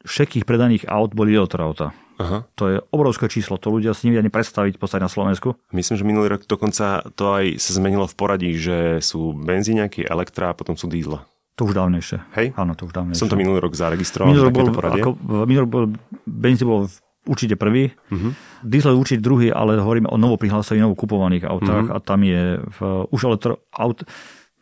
všetkých 0.03 0.43
predaných 0.43 0.91
aut 0.91 1.15
boli 1.15 1.39
elektroauta. 1.39 1.95
Aha. 2.19 2.43
To 2.59 2.65
je 2.67 2.77
obrovské 2.91 3.31
číslo, 3.31 3.63
to 3.63 3.71
ľudia 3.71 3.95
si 3.95 4.11
nevedia 4.11 4.27
ani 4.27 4.35
predstaviť 4.35 4.75
v 4.75 4.81
podstate 4.83 5.07
na 5.07 5.13
Slovensku. 5.13 5.55
Myslím, 5.71 5.95
že 5.95 6.03
minulý 6.03 6.27
rok 6.35 6.51
dokonca 6.51 7.07
to 7.15 7.25
aj 7.31 7.63
sa 7.63 7.79
zmenilo 7.79 8.11
v 8.11 8.19
poradí, 8.19 8.51
že 8.59 8.99
sú 8.99 9.31
benzíňaky, 9.39 10.03
elektra 10.03 10.51
a 10.51 10.57
potom 10.59 10.75
sú 10.75 10.91
dízle. 10.91 11.23
To 11.59 11.67
už 11.67 11.75
dávnejšie. 11.75 12.23
Hej? 12.39 12.55
Áno, 12.55 12.79
to 12.79 12.87
už 12.87 12.95
dávnejšie. 12.95 13.19
Som 13.19 13.27
to 13.27 13.35
minulý 13.35 13.59
rok 13.59 13.75
zaregistroval. 13.75 14.31
Minulý 14.31 14.47
rok 14.47 14.55
bol, 14.55 14.69
ako, 14.71 15.11
minulý 15.43 15.67
rok 15.67 15.71
bol, 15.75 15.85
benzín 16.23 16.71
bol 16.71 16.87
určite 17.27 17.59
prvý, 17.59 17.91
uh-huh. 17.91 18.33
diesel 18.63 18.95
určite 18.95 19.21
druhý, 19.21 19.51
ale 19.51 19.77
hovoríme 19.77 20.07
o 20.09 20.17
novo 20.17 20.39
kupovaných 20.39 21.45
autách 21.45 21.91
uh-huh. 21.91 21.99
a 21.99 22.01
tam 22.01 22.23
je 22.23 22.63
v, 22.63 22.79
už 23.11 23.21
elektro, 23.27 23.67
aut, 23.75 24.07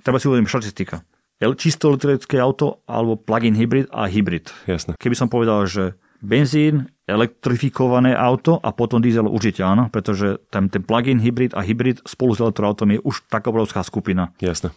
treba 0.02 0.16
si 0.18 0.26
uvedieť 0.26 0.48
štatistika. 0.48 1.04
Čisto 1.36 1.92
elektrické 1.92 2.40
auto 2.40 2.80
alebo 2.88 3.20
plug-in 3.20 3.52
hybrid 3.52 3.92
a 3.92 4.08
hybrid. 4.08 4.48
Jasne. 4.64 4.96
Keby 4.96 5.14
som 5.14 5.28
povedal, 5.28 5.68
že 5.68 6.00
benzín, 6.20 6.90
elektrifikované 7.06 8.18
auto 8.18 8.58
a 8.58 8.75
potom 8.75 8.99
diesel 8.99 9.30
určite 9.30 9.62
áno, 9.62 9.87
pretože 9.94 10.42
ten, 10.50 10.66
ten 10.66 10.82
plug-in 10.82 11.23
hybrid 11.23 11.54
a 11.54 11.62
hybrid 11.62 12.02
spolu 12.02 12.35
s 12.35 12.42
elektroautom 12.42 12.99
je 12.99 12.99
už 12.99 13.30
taká 13.30 13.54
obrovská 13.54 13.87
skupina. 13.87 14.35
Jasné. 14.42 14.75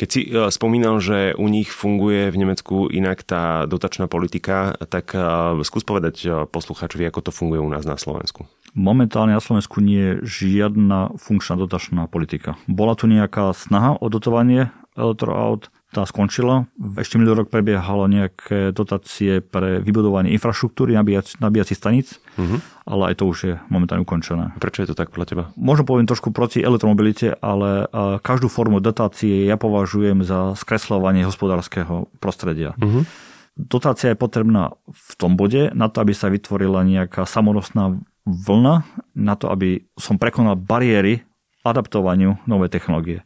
Keď 0.00 0.08
si 0.08 0.20
uh, 0.32 0.48
spomínal, 0.48 0.96
že 1.04 1.36
u 1.36 1.46
nich 1.52 1.68
funguje 1.68 2.32
v 2.32 2.40
Nemecku 2.40 2.88
inak 2.88 3.28
tá 3.28 3.68
dotačná 3.68 4.08
politika, 4.08 4.72
tak 4.88 5.12
uh, 5.12 5.60
skús 5.68 5.84
povedať 5.84 6.14
uh, 6.24 6.30
poslucháčovi, 6.48 7.04
ako 7.12 7.28
to 7.28 7.32
funguje 7.32 7.60
u 7.60 7.68
nás 7.68 7.84
na 7.84 8.00
Slovensku. 8.00 8.48
Momentálne 8.72 9.36
na 9.36 9.44
Slovensku 9.44 9.84
nie 9.84 10.00
je 10.00 10.14
žiadna 10.24 11.16
funkčná 11.20 11.60
dotačná 11.60 12.08
politika. 12.08 12.56
Bola 12.68 12.96
tu 12.96 13.04
nejaká 13.04 13.52
snaha 13.52 14.00
o 14.00 14.08
dotovanie 14.08 14.72
elektroaut, 14.96 15.68
tá 15.96 16.04
skončila. 16.04 16.68
Ešte 16.76 17.16
minulý 17.16 17.40
rok 17.40 17.48
prebiehalo 17.48 18.04
nejaké 18.04 18.76
dotácie 18.76 19.40
pre 19.40 19.80
vybudovanie 19.80 20.36
infraštruktúry 20.36 20.92
nabíjac, 20.92 21.40
nabíjacích 21.40 21.80
staníc, 21.80 22.20
uh-huh. 22.36 22.60
ale 22.84 23.10
aj 23.10 23.14
to 23.16 23.24
už 23.24 23.38
je 23.40 23.54
momentálne 23.72 24.04
ukončené. 24.04 24.52
Prečo 24.60 24.84
je 24.84 24.92
to 24.92 24.98
tak 24.98 25.16
podľa 25.16 25.26
teba? 25.26 25.44
Možno 25.56 25.88
poviem 25.88 26.04
trošku 26.04 26.36
proti 26.36 26.60
elektromobilite, 26.60 27.40
ale 27.40 27.88
každú 28.20 28.52
formu 28.52 28.84
dotácie 28.84 29.48
ja 29.48 29.56
považujem 29.56 30.20
za 30.20 30.52
skresľovanie 30.52 31.24
hospodárskeho 31.24 32.12
prostredia. 32.20 32.76
Uh-huh. 32.76 33.08
Dotácia 33.56 34.12
je 34.12 34.20
potrebná 34.20 34.76
v 34.84 35.12
tom 35.16 35.40
bode 35.40 35.72
na 35.72 35.88
to, 35.88 36.04
aby 36.04 36.12
sa 36.12 36.28
vytvorila 36.28 36.84
nejaká 36.84 37.24
samonosná 37.24 37.96
vlna, 38.28 38.84
na 39.16 39.34
to, 39.40 39.48
aby 39.48 39.88
som 39.96 40.20
prekonal 40.20 40.60
bariéry 40.60 41.24
adaptovaniu 41.64 42.36
novej 42.44 42.68
technológie. 42.68 43.24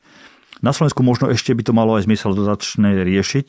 Na 0.60 0.76
Slovensku 0.76 1.00
možno 1.00 1.32
ešte 1.32 1.56
by 1.56 1.62
to 1.64 1.72
malo 1.72 1.96
aj 1.96 2.04
zmysel 2.04 2.36
dodačne 2.36 3.00
riešiť. 3.04 3.46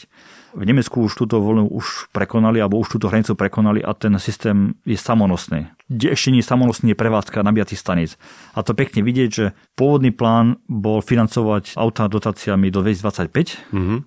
V 0.51 0.63
Nemecku 0.67 1.07
už 1.07 1.15
túto 1.15 1.39
voľnu 1.39 1.71
už 1.71 2.11
prekonali, 2.11 2.59
alebo 2.59 2.79
už 2.79 2.99
túto 2.99 3.07
hranicu 3.07 3.39
prekonali 3.39 3.79
a 3.79 3.95
ten 3.95 4.11
systém 4.19 4.75
je 4.83 4.99
samonosný. 4.99 5.71
Kde 5.87 6.11
ešte 6.11 6.31
nie 6.31 6.43
je 6.43 6.51
samonosný 6.51 6.91
je 6.91 6.99
prevádzka 6.99 7.43
nabíjacích 7.43 7.79
staníc. 7.79 8.19
A 8.51 8.63
to 8.63 8.75
pekne 8.75 9.03
vidieť, 9.03 9.29
že 9.31 9.45
pôvodný 9.79 10.11
plán 10.11 10.59
bol 10.67 10.99
financovať 10.99 11.79
auta 11.79 12.11
dotáciami 12.11 12.67
do 12.67 12.83
2025. 12.83 13.71
Mm-hmm 13.71 13.99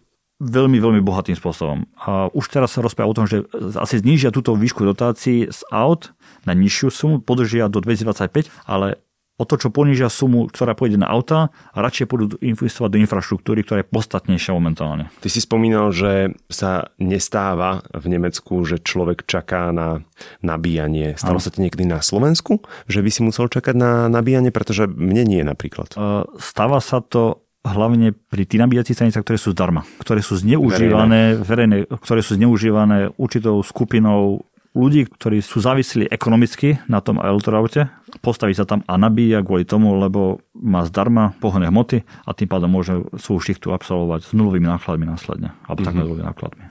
veľmi, 0.42 0.78
veľmi 0.82 1.00
bohatým 1.00 1.38
spôsobom. 1.38 1.86
A 1.94 2.28
už 2.34 2.50
teraz 2.50 2.74
sa 2.74 2.82
rozpráva 2.82 3.10
o 3.10 3.16
tom, 3.16 3.26
že 3.30 3.46
asi 3.78 4.02
znížia 4.02 4.34
túto 4.34 4.52
výšku 4.52 4.82
dotácií 4.82 5.46
z 5.48 5.60
aut 5.70 6.10
na 6.44 6.52
nižšiu 6.52 6.88
sumu, 6.90 7.16
podržia 7.22 7.70
do 7.70 7.78
2025, 7.78 8.50
ale 8.66 8.98
o 9.34 9.44
to, 9.44 9.58
čo 9.58 9.74
ponížia 9.74 10.06
sumu, 10.06 10.46
ktorá 10.46 10.78
pôjde 10.78 11.02
na 11.02 11.10
auta 11.10 11.50
a 11.74 11.78
radšej 11.82 12.06
pôjdu 12.06 12.38
investovať 12.38 12.90
do 12.94 13.02
infraštruktúry, 13.02 13.66
ktorá 13.66 13.82
je 13.82 13.90
podstatnejšia 13.90 14.54
momentálne. 14.54 15.10
Ty 15.18 15.28
si 15.28 15.42
spomínal, 15.42 15.90
že 15.90 16.38
sa 16.46 16.94
nestáva 17.02 17.82
v 17.90 18.14
Nemecku, 18.14 18.62
že 18.62 18.78
človek 18.78 19.26
čaká 19.26 19.74
na 19.74 20.06
nabíjanie. 20.38 21.18
Stalo 21.18 21.42
ano. 21.42 21.44
sa 21.44 21.50
ti 21.50 21.66
niekedy 21.66 21.82
na 21.82 21.98
Slovensku, 21.98 22.62
že 22.86 23.02
by 23.02 23.10
si 23.10 23.20
musel 23.26 23.50
čakať 23.50 23.74
na 23.74 24.06
nabíjanie, 24.06 24.54
pretože 24.54 24.86
mne 24.86 25.26
nie 25.26 25.42
napríklad. 25.42 25.90
Stáva 26.38 26.78
sa 26.78 27.02
to 27.02 27.42
hlavne 27.64 28.12
pri 28.12 28.44
tých 28.44 28.60
nabíjacích 28.60 28.96
stanicách, 29.02 29.24
ktoré 29.24 29.38
sú 29.40 29.56
zdarma, 29.56 29.88
ktoré 29.98 30.20
sú 30.20 30.36
zneužívané, 30.36 31.40
verejné. 31.40 31.48
verejné, 31.48 31.76
ktoré 32.04 32.20
sú 32.20 32.36
zneužívané 32.36 33.16
určitou 33.16 33.64
skupinou 33.64 34.44
ľudí, 34.74 35.06
ktorí 35.06 35.38
sú 35.38 35.62
závislí 35.62 36.10
ekonomicky 36.10 36.82
na 36.90 36.98
tom 36.98 37.22
elektroaute, 37.22 37.88
postaví 38.20 38.54
sa 38.54 38.66
tam 38.66 38.82
a 38.90 38.98
nabíja 38.98 39.42
kvôli 39.42 39.62
tomu, 39.62 39.94
lebo 39.98 40.42
má 40.54 40.82
zdarma 40.86 41.34
pohonné 41.38 41.70
hmoty 41.70 42.02
a 42.26 42.30
tým 42.34 42.50
pádom 42.50 42.70
môže 42.70 43.06
svoju 43.18 43.54
šichtu 43.54 43.70
absolvovať 43.70 44.26
s 44.26 44.30
nulovými 44.34 44.66
nákladmi 44.66 45.06
následne. 45.06 45.54
Alebo 45.66 45.82
mm-hmm. 45.82 45.86
tak 45.86 45.94
nulovými 45.94 46.26
nákladmi. 46.26 46.64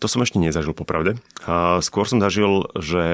To 0.00 0.06
som 0.08 0.24
ešte 0.24 0.40
nezažil 0.40 0.72
popravde. 0.72 1.20
Skôr 1.84 2.04
som 2.08 2.20
zažil, 2.20 2.68
že 2.76 3.04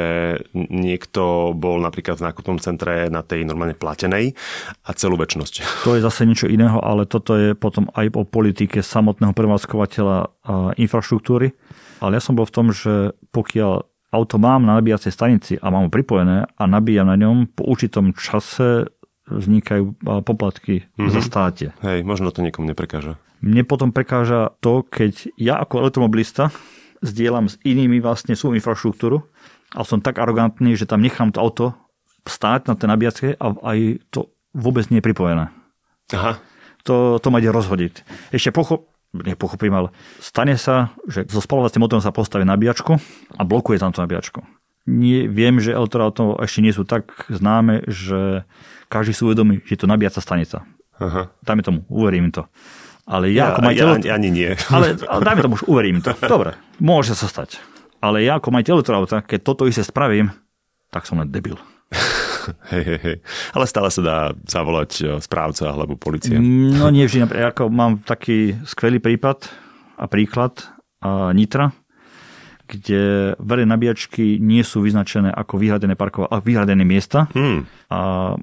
niekto 0.54 1.54
bol 1.54 1.82
napríklad 1.82 2.18
v 2.18 2.26
nákupnom 2.30 2.58
centre 2.62 3.10
na 3.10 3.26
tej 3.26 3.42
normálne 3.42 3.74
platenej 3.74 4.38
a 4.86 4.90
celú 4.94 5.18
väčnosť. 5.18 5.86
To 5.86 5.98
je 5.98 6.02
zase 6.02 6.26
niečo 6.26 6.46
iného, 6.46 6.78
ale 6.78 7.10
toto 7.10 7.34
je 7.34 7.58
potom 7.58 7.90
aj 7.94 8.14
o 8.14 8.22
politike 8.22 8.82
samotného 8.86 9.34
prevádzkovateľa 9.34 10.30
infraštruktúry. 10.78 11.54
Ale 11.98 12.18
ja 12.18 12.22
som 12.22 12.38
bol 12.38 12.46
v 12.46 12.54
tom, 12.54 12.70
že 12.70 13.18
pokiaľ 13.34 13.86
auto 14.08 14.40
mám 14.40 14.64
na 14.64 14.76
nabíjacej 14.80 15.12
stanici 15.12 15.54
a 15.60 15.68
mám 15.68 15.88
ho 15.88 15.90
pripojené 15.92 16.48
a 16.48 16.62
nabíjam 16.64 17.08
na 17.08 17.16
ňom, 17.16 17.52
po 17.52 17.68
určitom 17.68 18.16
čase 18.16 18.88
vznikajú 19.28 20.00
poplatky 20.24 20.88
mm-hmm. 20.88 21.12
za 21.12 21.20
státe. 21.20 21.66
Hej, 21.84 22.00
možno 22.04 22.32
to 22.32 22.40
niekomu 22.40 22.72
neprekáža. 22.72 23.20
Mne 23.44 23.62
potom 23.68 23.92
prekáža 23.92 24.56
to, 24.64 24.82
keď 24.82 25.30
ja 25.36 25.60
ako 25.60 25.84
elektromobilista 25.84 26.50
zdieľam 27.04 27.46
s 27.46 27.60
inými 27.62 28.02
vlastne 28.02 28.34
svoju 28.34 28.58
infraštruktúru 28.58 29.22
a 29.76 29.84
som 29.84 30.02
tak 30.02 30.18
arogantný, 30.18 30.74
že 30.74 30.88
tam 30.88 31.04
nechám 31.04 31.30
to 31.30 31.38
auto 31.38 31.66
stáť 32.26 32.66
na 32.66 32.74
tej 32.74 32.88
nabíjačke 32.90 33.28
a 33.38 33.46
aj 33.62 33.78
to 34.10 34.32
vôbec 34.56 34.88
nie 34.90 34.98
je 34.98 35.06
pripojené. 35.06 35.54
Aha. 36.16 36.40
To, 36.88 37.20
to 37.20 37.28
ma 37.28 37.38
ide 37.38 37.52
rozhodiť. 37.52 38.02
Ešte 38.32 38.50
pochop, 38.50 38.88
nepochopím, 39.24 39.74
ale 39.74 39.88
stane 40.22 40.54
sa, 40.58 40.94
že 41.06 41.26
so 41.30 41.42
spalovacím 41.42 41.84
motorom 41.84 42.02
sa 42.04 42.14
postaví 42.14 42.46
nabíjačku 42.46 42.98
a 43.34 43.42
blokuje 43.42 43.82
tam 43.82 43.94
tú 43.94 44.02
nabíjačku. 44.02 44.42
Nie, 44.88 45.28
viem, 45.28 45.60
že 45.60 45.76
elektroauto 45.76 46.40
ešte 46.40 46.64
nie 46.64 46.72
sú 46.72 46.88
tak 46.88 47.28
známe, 47.28 47.84
že 47.88 48.48
každý 48.88 49.12
si 49.12 49.22
uvedomí, 49.28 49.60
že 49.68 49.76
je 49.76 49.80
to 49.84 49.90
nabíjaca 49.90 50.24
stanica. 50.24 50.64
Aha. 50.96 51.28
Dajme 51.44 51.62
tomu, 51.62 51.78
uverím 51.92 52.32
to. 52.32 52.48
Ale 53.08 53.32
ja, 53.32 53.52
ja 53.52 53.56
ako 53.56 53.60
majiteľ... 53.64 53.86
Ja, 54.04 54.16
ani 54.16 54.28
nie. 54.28 54.52
Ale, 54.74 55.00
ale 55.00 55.22
dajme 55.24 55.40
tomu, 55.40 55.54
už 55.56 55.64
uverím 55.64 56.04
to. 56.04 56.12
Dobre, 56.28 56.60
môže 56.76 57.16
sa 57.16 57.24
stať. 57.24 57.56
Ale 58.04 58.20
ja 58.20 58.36
ako 58.36 58.52
majiteľ 58.52 58.74
elektroauta, 58.80 59.24
keď 59.24 59.40
toto 59.40 59.64
isté 59.64 59.80
spravím, 59.80 60.28
tak 60.92 61.08
som 61.08 61.16
len 61.16 61.32
debil. 61.32 61.56
Hej, 62.72 62.82
hej, 62.84 63.00
hej. 63.00 63.16
Ale 63.52 63.64
stále 63.66 63.88
sa 63.92 64.02
dá 64.02 64.18
zavolať 64.46 64.90
e, 65.00 65.02
správca 65.22 65.70
alebo 65.70 65.98
policia. 65.98 66.38
No 66.40 66.88
nie 66.88 67.04
vždy. 67.08 67.28
Ako 67.28 67.68
mám 67.72 68.00
taký 68.02 68.56
skvelý 68.68 68.98
prípad 68.98 69.48
a 69.98 70.04
príklad 70.06 70.62
a 71.02 71.30
Nitra, 71.34 71.74
kde 72.68 73.32
verejné 73.40 73.70
nabíjačky 73.72 74.36
nie 74.38 74.60
sú 74.60 74.84
vyznačené 74.84 75.32
ako 75.32 75.56
vyhradené 75.56 75.96
parkové, 75.96 76.28
a 76.28 76.38
vyhradené 76.38 76.84
miesta. 76.84 77.26
Hmm. 77.32 77.64
A 77.88 78.34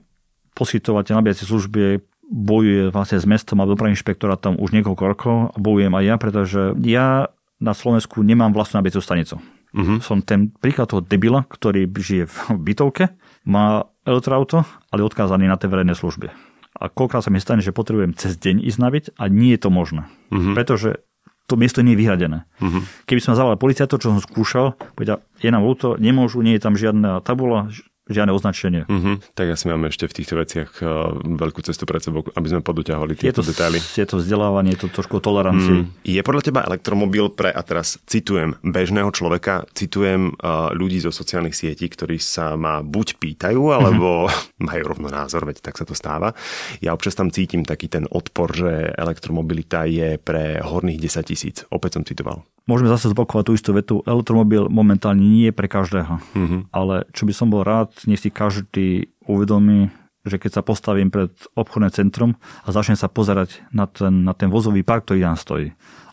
poskytovateľ 0.57 1.21
nabíjacej 1.21 1.45
služby 1.45 2.01
bojuje 2.25 2.89
vlastne 2.89 3.21
s 3.21 3.29
mestom 3.29 3.61
a 3.61 3.69
dopravným 3.69 3.93
inšpektorátom 3.93 4.57
už 4.57 4.73
niekoľko 4.73 5.03
rokov 5.05 5.35
a 5.53 5.57
bojujem 5.61 5.93
aj 5.93 6.03
ja, 6.03 6.15
pretože 6.17 6.61
ja 6.81 7.29
na 7.61 7.73
Slovensku 7.77 8.25
nemám 8.25 8.49
vlastnú 8.49 8.81
nabíjacú 8.81 9.01
stanicu. 9.05 9.35
Uh-huh. 9.75 9.99
Som 10.01 10.23
ten 10.25 10.49
príklad 10.49 10.89
toho 10.89 11.03
debila, 11.03 11.45
ktorý 11.45 11.85
žije 11.85 12.25
v 12.25 12.35
bytovke, 12.63 13.13
má 13.45 13.85
elektroauto, 14.05 14.63
ale 14.93 15.01
odkázaný 15.03 15.49
na 15.49 15.57
tie 15.57 15.67
verejné 15.67 15.97
služby. 15.97 16.29
A 16.75 16.91
koľkrát 16.91 17.23
sa 17.23 17.31
mi 17.31 17.39
stane, 17.39 17.63
že 17.63 17.75
potrebujem 17.75 18.13
cez 18.13 18.35
deň 18.37 18.61
ísť 18.61 18.79
nabiť 18.79 19.05
a 19.15 19.31
nie 19.31 19.55
je 19.55 19.59
to 19.63 19.69
možné. 19.71 20.11
Uh-huh. 20.27 20.53
Pretože 20.53 21.01
to 21.47 21.55
miesto 21.55 21.79
nie 21.79 21.95
je 21.95 22.01
vyhradené. 22.03 22.43
Uh-huh. 22.59 22.83
Keby 23.07 23.21
som 23.23 23.37
zavolal 23.37 23.55
policajtov, 23.55 24.01
čo 24.03 24.11
som 24.11 24.19
skúšal, 24.19 24.75
povedal, 24.93 25.23
je 25.39 25.49
nám 25.49 25.63
ľúto, 25.63 25.95
nemôžu, 25.95 26.43
nie 26.43 26.59
je 26.59 26.63
tam 26.63 26.75
žiadna 26.75 27.23
tabula, 27.23 27.71
žiadne 28.05 28.31
označenie. 28.33 28.85
Uh-huh. 28.85 29.17
Tak 29.33 29.57
asi 29.57 29.65
máme 29.65 29.89
ešte 29.89 30.05
v 30.05 30.15
týchto 30.21 30.37
veciach 30.37 30.71
uh, 30.85 31.17
veľkú 31.25 31.65
cestu 31.65 31.89
pred 31.89 32.01
sebou, 32.05 32.21
aby 32.37 32.47
sme 32.47 32.61
podoťahovali 32.61 33.17
tieto 33.17 33.41
je 33.41 33.49
to, 33.49 33.49
detaily. 33.49 33.79
Je 33.81 34.05
to 34.05 34.21
vzdelávanie, 34.21 34.77
je 34.77 34.85
to 34.85 34.89
trošku 34.93 35.17
tolerancii. 35.17 35.85
Mm. 35.85 35.87
Je 36.05 36.21
podľa 36.21 36.43
teba 36.45 36.61
elektromobil 36.69 37.33
pre, 37.33 37.49
a 37.49 37.61
teraz 37.65 37.97
citujem, 38.05 38.61
bežného 38.61 39.09
človeka, 39.09 39.65
citujem 39.73 40.37
uh, 40.37 40.69
ľudí 40.77 41.01
zo 41.01 41.09
sociálnych 41.09 41.57
sietí, 41.57 41.89
ktorí 41.89 42.21
sa 42.21 42.53
ma 42.53 42.85
buď 42.85 43.17
pýtajú, 43.17 43.61
alebo 43.73 44.29
uh-huh. 44.29 44.61
majú 44.69 44.83
rovno 44.85 45.09
názor, 45.09 45.49
veď 45.49 45.65
tak 45.65 45.81
sa 45.81 45.85
to 45.89 45.97
stáva. 45.97 46.37
Ja 46.85 46.93
občas 46.93 47.17
tam 47.17 47.33
cítim 47.33 47.65
taký 47.65 47.89
ten 47.89 48.05
odpor, 48.05 48.53
že 48.53 48.93
elektromobilita 48.93 49.89
je 49.89 50.21
pre 50.21 50.61
horných 50.61 51.01
10 51.01 51.25
tisíc. 51.25 51.65
Opäť 51.73 51.97
som 51.97 52.05
citoval. 52.05 52.45
Môžeme 52.65 52.89
zase 52.89 53.13
zopakovať 53.13 53.43
tú 53.45 53.53
istú 53.53 53.71
vetu. 53.73 53.95
Elektromobil 54.05 54.69
momentálne 54.69 55.21
nie 55.21 55.49
je 55.49 55.53
pre 55.55 55.69
každého. 55.69 56.21
Mm-hmm. 56.33 56.61
Ale 56.73 57.05
čo 57.13 57.29
by 57.29 57.33
som 57.33 57.47
bol 57.49 57.61
rád, 57.61 57.93
nech 58.09 58.21
si 58.21 58.33
každý 58.33 59.13
uvedomí, 59.25 59.93
že 60.25 60.41
keď 60.41 60.59
sa 60.59 60.65
postavím 60.65 61.13
pred 61.13 61.29
obchodné 61.53 61.93
centrum 61.93 62.37
a 62.65 62.73
začnem 62.73 62.97
sa 62.97 63.05
pozerať 63.05 63.61
na 63.69 63.85
ten, 63.85 64.25
na 64.25 64.33
ten 64.33 64.49
vozový 64.49 64.81
park, 64.81 65.05
ktorý 65.09 65.21
tam 65.21 65.37
stojí, 65.37 65.67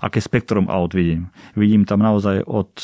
aké 0.05 0.21
spektrum 0.21 0.69
aut 0.69 0.93
vidím. 0.93 1.33
Vidím 1.57 1.89
tam 1.89 2.05
naozaj 2.05 2.45
od 2.45 2.77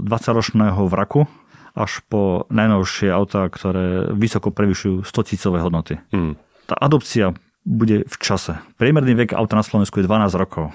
20-ročného 0.00 0.82
eh, 0.82 0.90
vraku 0.90 1.28
až 1.74 2.06
po 2.06 2.46
najnovšie 2.54 3.10
autá, 3.10 3.50
ktoré 3.50 4.14
vysoko 4.14 4.54
prevyšujú 4.54 5.02
100 5.02 5.26
tisícové 5.26 5.58
hodnoty. 5.58 5.98
Mm. 6.14 6.38
Tá 6.70 6.78
adopcia 6.78 7.34
bude 7.66 8.06
v 8.06 8.16
čase. 8.22 8.62
Priemerný 8.78 9.18
vek 9.18 9.34
auta 9.34 9.58
na 9.58 9.66
Slovensku 9.66 9.98
je 9.98 10.06
12 10.06 10.38
rokov. 10.38 10.70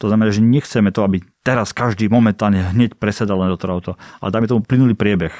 To 0.00 0.08
znamená, 0.08 0.32
že 0.32 0.40
nechceme 0.40 0.88
to, 0.90 1.04
aby 1.04 1.20
teraz 1.44 1.76
každý 1.76 2.08
momentálne 2.08 2.72
hneď 2.72 2.96
presedal 2.96 3.36
na 3.36 3.52
do 3.52 3.60
toho 3.60 3.76
auto, 3.76 3.92
ale 4.24 4.32
dáme 4.32 4.48
tomu 4.48 4.64
plynulý 4.64 4.96
priebeh. 4.96 5.32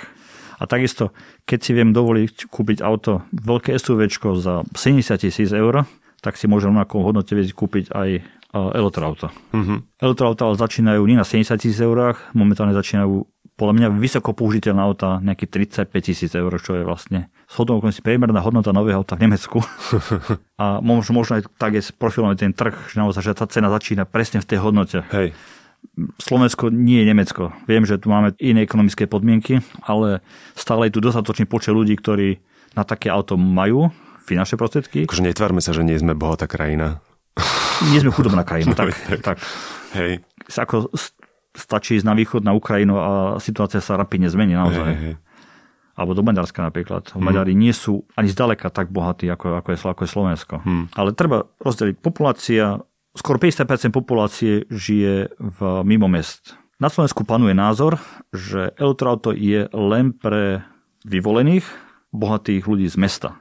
A 0.60 0.68
takisto, 0.68 1.16
keď 1.48 1.58
si 1.64 1.72
viem 1.72 1.96
dovoliť 1.96 2.52
kúpiť 2.52 2.84
auto, 2.84 3.24
veľké 3.32 3.72
SUV 3.80 4.12
za 4.36 4.60
70 4.76 5.16
tisíc 5.16 5.48
eur, 5.48 5.88
tak 6.20 6.36
si 6.36 6.44
môžem 6.44 6.76
na 6.76 6.84
hodnote 6.84 7.32
vedieť 7.32 7.56
kúpiť 7.56 7.96
aj 7.96 8.20
elektroauto. 8.52 9.32
Mm-hmm. 9.56 9.78
Elektroauto 10.04 10.42
ale 10.52 10.60
začínajú 10.60 11.00
nie 11.08 11.16
na 11.16 11.24
70 11.24 11.56
tisíc 11.56 11.80
eurách, 11.80 12.20
momentálne 12.36 12.76
začínajú 12.76 13.24
podľa 13.60 13.76
mňa 13.76 13.88
vysoko 14.00 14.32
použiteľná 14.32 14.80
auta 14.80 15.20
nejakých 15.20 15.84
35 15.84 16.00
tisíc 16.00 16.32
eur, 16.32 16.48
čo 16.56 16.80
je 16.80 16.82
vlastne 16.88 17.28
shodnou 17.44 17.84
si 17.92 18.00
priemerná 18.00 18.40
hodnota 18.40 18.72
nového 18.72 19.04
auta 19.04 19.20
v 19.20 19.28
Nemecku. 19.28 19.60
a 20.62 20.80
možno, 20.80 21.20
možno 21.20 21.36
aj 21.36 21.44
tak 21.60 21.76
je 21.76 21.84
profilovaný 21.92 22.40
ten 22.40 22.56
trh, 22.56 22.72
že 22.88 22.96
naozaj, 22.96 23.20
že 23.20 23.36
tá 23.36 23.44
cena 23.44 23.68
začína 23.68 24.08
presne 24.08 24.40
v 24.40 24.48
tej 24.48 24.64
hodnote. 24.64 25.04
Hej. 25.12 25.36
Slovensko 26.16 26.72
nie 26.72 27.04
je 27.04 27.08
Nemecko. 27.12 27.52
Viem, 27.68 27.84
že 27.84 28.00
tu 28.00 28.08
máme 28.08 28.32
iné 28.40 28.64
ekonomické 28.64 29.04
podmienky, 29.04 29.60
ale 29.84 30.24
stále 30.56 30.88
je 30.88 30.96
tu 30.96 31.04
dostatočný 31.04 31.44
počet 31.44 31.76
ľudí, 31.76 32.00
ktorí 32.00 32.40
na 32.72 32.88
také 32.88 33.12
auto 33.12 33.36
majú 33.36 33.92
finančné 34.24 34.56
prostriedky. 34.56 35.04
Akože 35.04 35.26
netvárme 35.26 35.60
sa, 35.60 35.76
že 35.76 35.84
nie 35.84 36.00
sme 36.00 36.16
bohatá 36.16 36.48
krajina. 36.48 37.04
Nie 37.92 38.00
sme 38.00 38.12
chudobná 38.12 38.40
krajina, 38.44 38.72
tak, 38.80 38.96
tak. 38.96 39.20
tak. 39.20 39.36
Hej. 39.96 40.24
Ako 40.56 40.92
stačí 41.54 41.98
ísť 41.98 42.06
na 42.06 42.14
východ, 42.14 42.42
na 42.46 42.54
Ukrajinu 42.54 42.94
a 42.98 43.10
situácia 43.42 43.82
sa 43.82 43.98
rapidne 43.98 44.30
zmení 44.30 44.54
naozaj. 44.54 44.90
Hej, 44.94 44.98
hej. 45.02 45.14
Alebo 45.98 46.16
do 46.16 46.24
Maďarska 46.24 46.64
napríklad. 46.64 47.12
Hmm. 47.12 47.26
Maďari 47.26 47.52
nie 47.52 47.74
sú 47.76 48.08
ani 48.16 48.30
zďaleka 48.30 48.72
tak 48.72 48.88
bohatí, 48.88 49.28
ako, 49.28 49.60
ako, 49.60 49.68
je, 49.74 49.78
ako 49.84 50.02
je 50.06 50.10
Slovensko. 50.10 50.54
Hmm. 50.62 50.86
Ale 50.96 51.12
treba 51.12 51.50
rozdeliť. 51.60 52.00
Populácia 52.00 52.80
skoro 53.14 53.36
50% 53.38 53.90
populácie 53.90 54.64
žije 54.70 55.34
v 55.36 55.58
mimo 55.82 56.06
mest. 56.06 56.54
Na 56.80 56.88
Slovensku 56.88 57.28
panuje 57.28 57.52
názor, 57.52 58.00
že 58.32 58.72
elektroauto 58.80 59.36
je 59.36 59.68
len 59.68 60.16
pre 60.16 60.64
vyvolených, 61.04 61.66
bohatých 62.10 62.64
ľudí 62.64 62.88
z 62.88 62.96
mesta. 62.96 63.36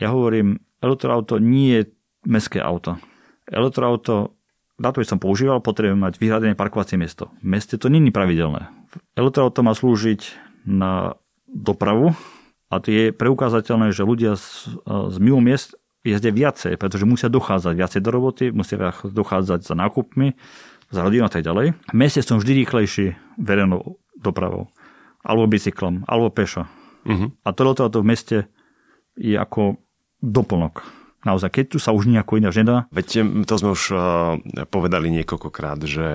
Ja 0.00 0.16
hovorím, 0.16 0.64
elektroauto 0.80 1.36
nie 1.36 1.76
je 1.76 1.82
mestské 2.24 2.64
auto. 2.64 2.96
Elektroauto, 3.44 4.39
na 4.80 4.96
to, 4.96 5.04
som 5.04 5.20
používal, 5.20 5.60
potrebujem 5.60 6.00
mať 6.00 6.16
vyhradené 6.16 6.56
parkovacie 6.56 6.96
miesto. 6.96 7.28
V 7.44 7.52
meste 7.52 7.76
to 7.76 7.92
není 7.92 8.08
pravidelné. 8.08 8.72
Elektroauto 9.12 9.60
má 9.60 9.76
slúžiť 9.76 10.32
na 10.64 11.20
dopravu 11.44 12.16
a 12.72 12.80
to 12.80 12.88
je 12.88 13.04
preukázateľné, 13.12 13.92
že 13.92 14.08
ľudia 14.08 14.40
z, 14.40 14.80
z 14.88 15.16
mimo 15.20 15.44
miest 15.44 15.76
jezdia 16.00 16.32
viacej, 16.32 16.80
pretože 16.80 17.04
musia 17.04 17.28
dochádzať 17.28 17.74
viacej 17.76 18.00
do 18.00 18.10
roboty, 18.10 18.44
musia 18.56 18.80
dochádzať 19.04 19.68
za 19.68 19.74
nákupmi, 19.76 20.32
za 20.88 21.04
rodinou 21.04 21.28
a 21.28 21.32
tak 21.32 21.44
ďalej. 21.44 21.76
V 21.76 21.94
meste 21.94 22.24
som 22.24 22.40
vždy 22.40 22.64
rýchlejší 22.64 23.20
verejnou 23.36 24.00
dopravou. 24.16 24.72
Alebo 25.20 25.44
bicyklom, 25.44 26.08
alebo 26.08 26.32
pešo. 26.32 26.64
Uh-huh. 27.04 27.28
A 27.44 27.52
toto 27.52 27.84
to 27.92 28.00
v 28.00 28.08
meste 28.08 28.36
je 29.20 29.36
ako 29.36 29.76
doplnok 30.24 30.99
naozaj, 31.24 31.50
keď 31.52 31.64
tu 31.76 31.78
sa 31.82 31.92
už 31.92 32.08
nejako 32.08 32.40
ináč 32.40 32.60
nedá. 32.60 32.88
Veď 32.92 33.24
to 33.44 33.54
sme 33.60 33.70
už 33.76 33.82
uh, 33.92 34.00
povedali 34.68 35.12
niekoľkokrát, 35.20 35.80
že 35.84 36.08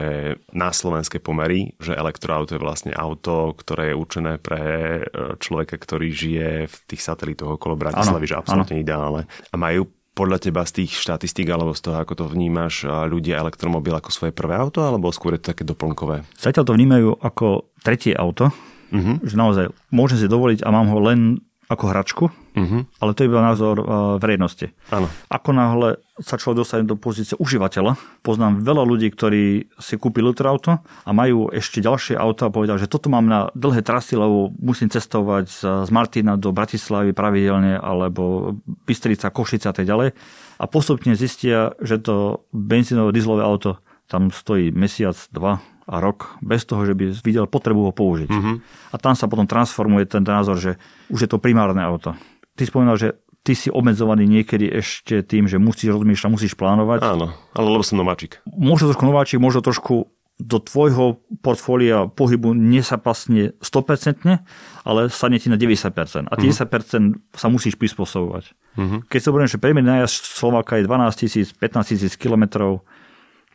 na 0.51 0.69
slovenské 0.73 1.21
pomery, 1.21 1.77
že 1.77 1.97
elektroauto 1.97 2.57
je 2.57 2.63
vlastne 2.63 2.91
auto, 2.93 3.53
ktoré 3.53 3.91
je 3.91 3.99
určené 3.99 4.33
pre 4.41 4.63
e, 5.01 5.03
človeka, 5.39 5.75
ktorý 5.75 6.07
žije 6.11 6.49
v 6.69 6.75
tých 6.87 7.01
satelitoch 7.01 7.59
okolo 7.59 7.75
Bratislavy, 7.75 8.25
že 8.25 8.39
absolútne 8.39 8.77
ano. 8.79 8.83
ideálne. 8.83 9.21
A 9.51 9.55
majú 9.59 9.89
podľa 10.15 10.39
teba 10.39 10.63
z 10.63 10.81
tých 10.81 10.95
štatistík 10.95 11.45
alebo 11.51 11.75
z 11.75 11.83
toho, 11.83 11.99
ako 11.99 12.13
to 12.15 12.25
vnímaš, 12.31 12.87
ľudia 12.87 13.35
elektromobil 13.43 13.91
ako 13.91 14.09
svoje 14.15 14.31
prvé 14.31 14.55
auto, 14.55 14.87
alebo 14.87 15.11
skôr 15.11 15.35
je 15.35 15.43
to 15.43 15.51
také 15.51 15.67
doplnkové? 15.67 16.23
Zatiaľ 16.39 16.63
to 16.63 16.75
vnímajú 16.79 17.19
ako 17.19 17.75
tretie 17.83 18.15
auto, 18.15 18.47
uh-huh. 18.95 19.19
že 19.21 19.35
naozaj 19.35 19.65
môžem 19.91 20.23
si 20.23 20.27
dovoliť 20.31 20.63
a 20.63 20.69
mám 20.71 20.87
ho 20.87 20.99
len 21.03 21.43
ako 21.65 21.83
hračku, 21.89 22.25
uh-huh. 22.29 22.85
ale 23.01 23.11
to 23.17 23.25
je 23.25 23.29
iba 23.29 23.41
názor 23.41 23.75
uh, 23.81 23.85
verejnosti. 24.21 24.69
Áno. 24.93 25.09
Ako 25.33 25.49
náhle 25.49 25.97
sa 26.21 26.39
človek 26.39 26.63
dostane 26.63 26.85
do 26.87 26.95
pozície 26.95 27.35
užívateľa, 27.35 27.97
poznám 28.23 28.63
veľa 28.63 28.83
ľudí, 28.87 29.11
ktorí 29.11 29.67
si 29.75 29.95
kúpili 29.99 30.31
auto 30.31 30.79
a 30.79 31.09
majú 31.11 31.51
ešte 31.51 31.83
ďalšie 31.83 32.15
auto 32.15 32.47
a 32.47 32.53
povedali, 32.53 32.79
že 32.79 32.87
toto 32.87 33.11
mám 33.11 33.27
na 33.27 33.51
dlhé 33.51 33.83
trasy, 33.83 34.15
lebo 34.15 34.53
musím 34.55 34.87
cestovať 34.87 35.45
z, 35.51 35.91
Martina 35.91 36.39
do 36.39 36.55
Bratislavy 36.55 37.11
pravidelne, 37.11 37.75
alebo 37.75 38.55
Bystrica, 38.87 39.33
Košica 39.33 39.73
a 39.73 39.75
tak 39.75 39.89
ďalej. 39.89 40.15
A 40.55 40.65
postupne 40.71 41.19
zistia, 41.19 41.75
že 41.83 41.99
to 41.99 42.47
benzínové, 42.55 43.11
dieselové 43.11 43.43
auto 43.43 43.83
tam 44.05 44.29
stojí 44.29 44.69
mesiac, 44.71 45.17
dva, 45.33 45.59
a 45.85 46.01
rok 46.01 46.37
bez 46.41 46.65
toho, 46.65 46.81
že 46.85 46.97
by 46.97 47.13
videl 47.21 47.45
potrebu 47.45 47.89
ho 47.89 47.93
použiť. 47.93 48.29
Mm-hmm. 48.29 48.55
A 48.91 48.95
tam 48.97 49.13
sa 49.13 49.29
potom 49.29 49.45
transformuje 49.45 50.09
ten 50.09 50.25
názor, 50.25 50.57
že 50.57 50.81
už 51.13 51.25
je 51.25 51.29
to 51.29 51.37
primárne 51.37 51.81
auto. 51.81 52.17
Ty 52.57 52.65
spomínal, 52.65 52.97
že 52.97 53.21
ty 53.45 53.53
si 53.53 53.69
obmedzovaný 53.69 54.25
niekedy 54.25 54.65
ešte 54.65 55.21
tým, 55.21 55.45
že 55.45 55.61
musíš 55.61 55.93
rozmýšľať, 55.93 56.33
musíš 56.33 56.53
plánovať. 56.57 57.05
Áno, 57.05 57.37
ale 57.53 57.67
lebo 57.69 57.85
som 57.85 58.01
nováčik. 58.01 58.41
Možno 58.49 58.89
trošku 58.89 59.05
nováčik, 59.05 59.37
možno 59.37 59.61
trošku 59.61 60.09
do 60.35 60.59
tvojho 60.59 61.23
portfólia 61.39 62.11
pohybu 62.11 62.51
nesapasne 62.51 63.55
100%, 63.63 64.43
ale 64.83 65.01
sadne 65.07 65.39
ti 65.39 65.47
na 65.47 65.55
90%. 65.55 66.27
A 66.27 66.33
tých 66.35 66.51
mm-hmm. 66.59 67.15
10% 67.31 67.39
sa 67.39 67.47
musíš 67.47 67.79
prispôsobovať. 67.79 68.51
Mm-hmm. 68.75 68.99
Keď 69.07 69.19
sa 69.21 69.29
hovorím, 69.31 69.47
že 69.47 69.61
priemerný 69.61 69.89
nájazd 69.95 70.35
Slováka 70.35 70.75
je 70.75 70.89
12 70.89 71.21
tisíc, 71.23 71.47
15 71.55 71.87
tisíc 71.95 72.13
kilometrov, 72.19 72.83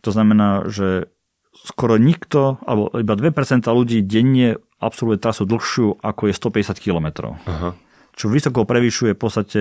to 0.00 0.08
znamená, 0.08 0.64
že 0.72 1.12
skoro 1.54 1.98
nikto, 1.98 2.58
alebo 2.64 2.94
iba 2.96 3.14
2% 3.14 3.66
ľudí 3.66 4.02
denne 4.06 4.58
absolvuje 4.80 5.20
trasu 5.20 5.44
dlhšiu, 5.44 6.00
ako 6.00 6.30
je 6.30 6.34
150 6.34 6.80
km. 6.80 7.36
Aha. 7.46 7.76
Čo 8.16 8.26
vysoko 8.32 8.64
prevyšuje 8.64 9.14
v 9.14 9.20
podstate 9.20 9.60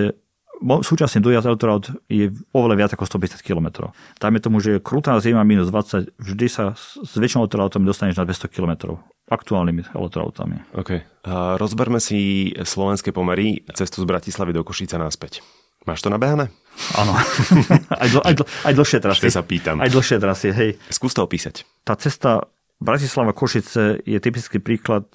súčasný 0.60 1.24
dojazd 1.24 1.48
elektroaut 1.48 1.84
je 2.06 2.28
oveľa 2.52 2.76
viac 2.76 2.90
ako 2.92 3.08
150 3.08 3.40
km. 3.40 3.88
Dajme 4.20 4.38
tomu, 4.44 4.60
že 4.60 4.76
krutá 4.80 5.16
zima 5.18 5.40
minus 5.40 5.72
20, 5.72 6.20
vždy 6.20 6.46
sa 6.52 6.76
s 6.76 7.16
väčšinou 7.16 7.48
elektroautami 7.48 7.88
dostaneš 7.88 8.20
na 8.20 8.28
200 8.28 8.52
km 8.52 9.00
aktuálnymi 9.30 9.94
elektroautami. 9.96 10.60
OK. 10.76 10.90
A 11.24 11.56
rozberme 11.56 12.02
si 12.02 12.52
slovenské 12.52 13.14
pomery 13.14 13.64
cestu 13.72 14.04
z 14.04 14.08
Bratislavy 14.10 14.52
do 14.52 14.66
Košica 14.66 15.00
naspäť. 15.00 15.40
Máš 15.88 16.04
to 16.04 16.12
nabehané? 16.12 16.52
Áno. 16.96 17.16
aj, 18.02 18.08
dl- 18.12 18.24
aj, 18.24 18.34
dl- 18.36 18.48
aj 18.68 18.72
dlhšie 18.76 18.98
trasy. 19.00 19.26
Ešte 19.28 19.36
sa 19.36 19.44
pýtam. 19.44 19.76
Aj 19.80 19.90
dlhšie 19.90 20.18
trasy, 20.20 20.48
hej. 20.52 20.70
Skús 20.92 21.16
to 21.16 21.24
opísať. 21.24 21.64
Tá 21.84 21.96
cesta 21.96 22.48
Bratislava-Košice 22.80 24.04
je 24.04 24.18
typický 24.20 24.60
príklad 24.60 25.08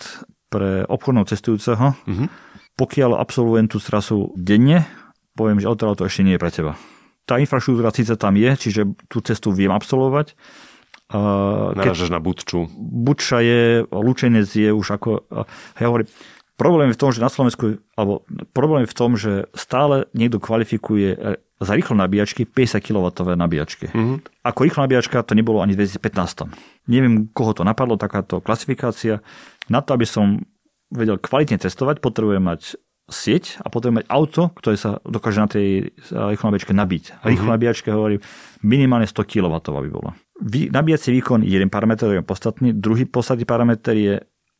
pre 0.50 0.86
obchodného 0.86 1.26
cestujúceho. 1.26 1.98
Mm-hmm. 2.06 2.28
Pokiaľ 2.76 3.18
absolvujem 3.18 3.66
tú 3.72 3.82
trasu 3.82 4.30
denne, 4.36 4.86
poviem, 5.34 5.58
že 5.58 5.70
auto 5.70 6.06
ešte 6.06 6.22
nie 6.22 6.36
je 6.38 6.42
pre 6.42 6.52
teba. 6.52 6.74
Tá 7.26 7.42
infraštruktúra 7.42 7.90
síce 7.90 8.14
tam 8.22 8.38
je, 8.38 8.52
čiže 8.54 8.82
tú 9.10 9.24
cestu 9.26 9.50
viem 9.50 9.74
absolvovať. 9.74 10.38
Naražaš 11.76 12.10
na 12.10 12.18
Budču. 12.18 12.66
Budča 12.78 13.42
je, 13.42 13.86
Lučenec 13.90 14.50
je 14.50 14.74
už 14.74 14.98
ako, 14.98 15.26
ja 15.78 15.86
hovorím, 15.86 16.10
Problém 16.56 16.92
je 16.92 16.96
v 16.96 17.02
tom, 17.04 17.12
že 17.12 17.20
na 17.20 17.28
Slovensku, 17.28 17.84
alebo 18.00 18.24
problém 18.56 18.88
je 18.88 18.92
v 18.92 18.98
tom, 18.98 19.12
že 19.20 19.52
stále 19.52 20.08
niekto 20.16 20.40
kvalifikuje 20.40 21.10
e, 21.12 21.18
za 21.60 21.74
rýchlo 21.76 22.00
nabíjačky 22.00 22.48
50 22.48 22.80
kW 22.80 23.12
nabíjačky. 23.36 23.92
Mm-hmm. 23.92 24.18
Ako 24.48 24.60
rýchlo 24.64 24.88
nabíjačka 24.88 25.20
to 25.28 25.36
nebolo 25.36 25.60
ani 25.60 25.76
v 25.76 25.84
2015. 25.84 26.48
Neviem, 26.88 27.28
koho 27.36 27.52
to 27.52 27.68
napadlo, 27.68 28.00
takáto 28.00 28.40
klasifikácia. 28.40 29.20
Na 29.68 29.84
to, 29.84 30.00
aby 30.00 30.08
som 30.08 30.48
vedel 30.88 31.20
kvalitne 31.20 31.60
testovať, 31.60 32.00
potrebujem 32.00 32.44
mať 32.44 32.80
sieť 33.12 33.60
a 33.60 33.68
potrebujem 33.68 34.02
mať 34.02 34.08
auto, 34.08 34.56
ktoré 34.56 34.80
sa 34.80 35.04
dokáže 35.04 35.40
na 35.44 35.50
tej 35.52 35.68
e, 35.92 36.12
rýchlo 36.16 36.56
nabíjačke 36.56 36.72
nabiť. 36.72 37.04
A 37.20 37.36
rýchlo 37.36 37.52
mm-hmm. 37.52 37.56
nabíjačke 37.60 37.90
hovorím 37.92 38.24
minimálne 38.64 39.12
100 39.12 39.28
kW 39.28 39.60
by 39.60 39.92
bolo. 39.92 40.16
Nabíjací 40.72 41.12
výkon 41.12 41.44
je 41.44 41.52
jeden 41.52 41.72
parameter, 41.72 42.12
je 42.12 42.24
podstatný. 42.24 42.76
Druhý 42.76 43.08
podstatný 43.08 43.44
parameter 43.44 43.96
je 43.96 44.16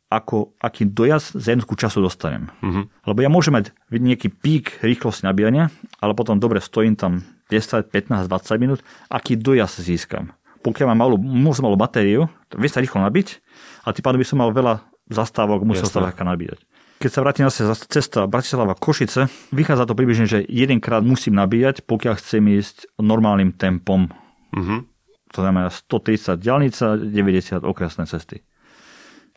ako, 0.06 0.54
aký 0.62 0.86
dojazd 0.86 1.34
za 1.34 1.50
jednotku 1.50 1.74
času 1.74 1.98
dostanem. 1.98 2.46
Uh-huh. 2.62 2.86
Lebo 3.06 3.18
ja 3.22 3.30
môžem 3.30 3.58
mať 3.58 3.74
nejaký 3.90 4.30
pík 4.30 4.78
rýchlosti 4.78 5.26
nabíjania, 5.26 5.74
ale 5.98 6.14
potom 6.14 6.38
dobre 6.38 6.62
stojím 6.62 6.94
tam 6.94 7.26
10, 7.50 7.90
15, 7.90 8.30
20 8.30 8.62
minút, 8.62 8.80
aký 9.10 9.34
dojazd 9.34 9.82
získam. 9.82 10.34
pokiaľ 10.62 10.86
mám 10.94 11.00
malú, 11.06 11.16
môžem 11.18 11.62
malú 11.66 11.78
batériu, 11.78 12.26
vie 12.54 12.70
sa 12.70 12.82
rýchlo 12.82 13.02
nabiť 13.02 13.38
a 13.86 13.94
tým 13.94 14.02
pádom 14.02 14.18
by 14.18 14.26
som 14.26 14.38
mal 14.42 14.50
veľa 14.50 14.82
zastávok, 15.10 15.62
musel 15.62 15.86
sa 15.86 16.02
ľahká 16.02 16.26
nabíjať. 16.26 16.58
Keď 16.96 17.10
sa 17.12 17.20
vrátim 17.22 17.44
zase 17.46 17.86
cesta 17.92 18.24
Bratislava 18.24 18.72
Košice, 18.72 19.28
vychádza 19.52 19.84
to 19.84 19.94
približne, 19.94 20.26
že 20.26 20.40
jedenkrát 20.48 21.04
musím 21.04 21.36
nabíjať, 21.36 21.84
pokiaľ 21.84 22.14
chcem 22.18 22.42
ísť 22.56 22.88
normálnym 22.98 23.52
tempom. 23.52 24.08
Uh-huh. 24.56 24.82
To 25.36 25.38
znamená 25.44 25.68
130 25.68 26.40
diálnica, 26.40 26.96
90 26.96 27.62
okresné 27.68 28.08
cesty. 28.08 28.40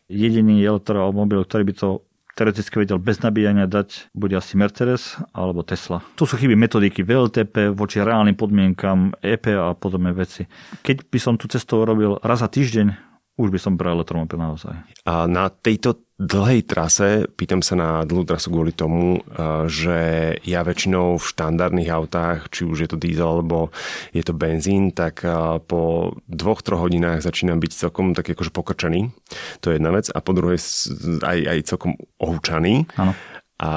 Jediný 0.09 0.57
elektromobil, 0.65 1.45
ktorý 1.45 1.63
by 1.69 1.73
to 1.77 1.89
teoreticky 2.33 2.81
vedel 2.81 2.97
bez 2.97 3.19
nabíjania 3.19 3.67
dať, 3.69 4.09
bude 4.15 4.33
asi 4.33 4.55
Mercedes 4.55 5.19
alebo 5.35 5.61
Tesla. 5.61 6.01
To 6.17 6.23
sú 6.23 6.39
chyby 6.39 6.55
metodiky 6.55 7.05
VLTP 7.05 7.75
voči 7.75 7.99
reálnym 8.01 8.33
podmienkam, 8.33 9.13
EP 9.19 9.53
a 9.53 9.75
podobné 9.75 10.15
veci. 10.15 10.47
Keď 10.81 11.11
by 11.11 11.19
som 11.19 11.35
tú 11.35 11.51
cestu 11.51 11.83
robil 11.83 12.15
raz 12.23 12.41
za 12.41 12.49
týždeň, 12.49 12.87
už 13.37 13.51
by 13.51 13.59
som 13.59 13.75
bral 13.75 13.99
elektromobil 13.99 14.39
naozaj. 14.39 14.75
A 15.03 15.27
na 15.27 15.51
tejto 15.51 16.08
dlhej 16.19 16.67
trase, 16.67 17.31
pýtam 17.39 17.63
sa 17.63 17.79
na 17.79 17.89
dlhú 18.03 18.27
trasu 18.27 18.51
kvôli 18.51 18.75
tomu, 18.75 19.23
že 19.71 20.35
ja 20.43 20.67
väčšinou 20.67 21.15
v 21.15 21.23
štandardných 21.23 21.87
autách, 21.87 22.51
či 22.51 22.67
už 22.67 22.77
je 22.83 22.89
to 22.91 22.99
diesel 22.99 23.39
alebo 23.39 23.71
je 24.11 24.19
to 24.27 24.35
benzín, 24.35 24.91
tak 24.91 25.23
po 25.71 26.13
dvoch, 26.27 26.59
troch 26.59 26.83
hodinách 26.83 27.23
začínam 27.23 27.63
byť 27.63 27.71
celkom 27.71 28.11
tak 28.11 28.35
akože 28.35 28.51
pokrčený. 28.51 29.15
To 29.63 29.71
je 29.71 29.79
jedna 29.79 29.95
vec. 29.95 30.11
A 30.11 30.19
po 30.19 30.35
druhej 30.35 30.59
aj, 31.23 31.39
aj 31.39 31.59
celkom 31.63 31.95
ohúčaný. 32.19 32.83
Áno. 32.99 33.15
A 33.59 33.71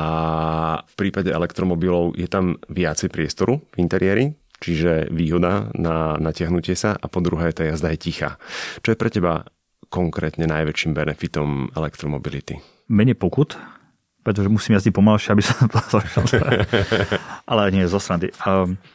v 0.82 0.94
prípade 0.98 1.30
elektromobilov 1.30 2.18
je 2.18 2.26
tam 2.26 2.58
viacej 2.66 3.10
priestoru 3.10 3.62
v 3.70 3.76
interiéri, 3.82 4.34
čiže 4.58 5.10
výhoda 5.10 5.70
na 5.74 6.18
natiahnutie 6.18 6.74
sa 6.74 6.94
a 6.98 7.06
po 7.06 7.22
druhé 7.22 7.54
tá 7.54 7.66
jazda 7.66 7.90
je 7.94 7.98
tichá. 7.98 8.38
Čo 8.82 8.94
je 8.94 8.98
pre 8.98 9.10
teba 9.10 9.46
konkrétne 9.92 10.48
najväčším 10.48 10.96
benefitom 10.96 11.68
elektromobility? 11.76 12.56
Menej 12.88 13.20
pokut, 13.20 13.60
pretože 14.24 14.48
musím 14.48 14.80
jazdiť 14.80 14.94
pomalšie, 14.96 15.36
aby 15.36 15.44
som 15.44 15.68
Ale 17.50 17.68
nie, 17.74 17.84
zo 17.84 18.00
srandy. 18.00 18.32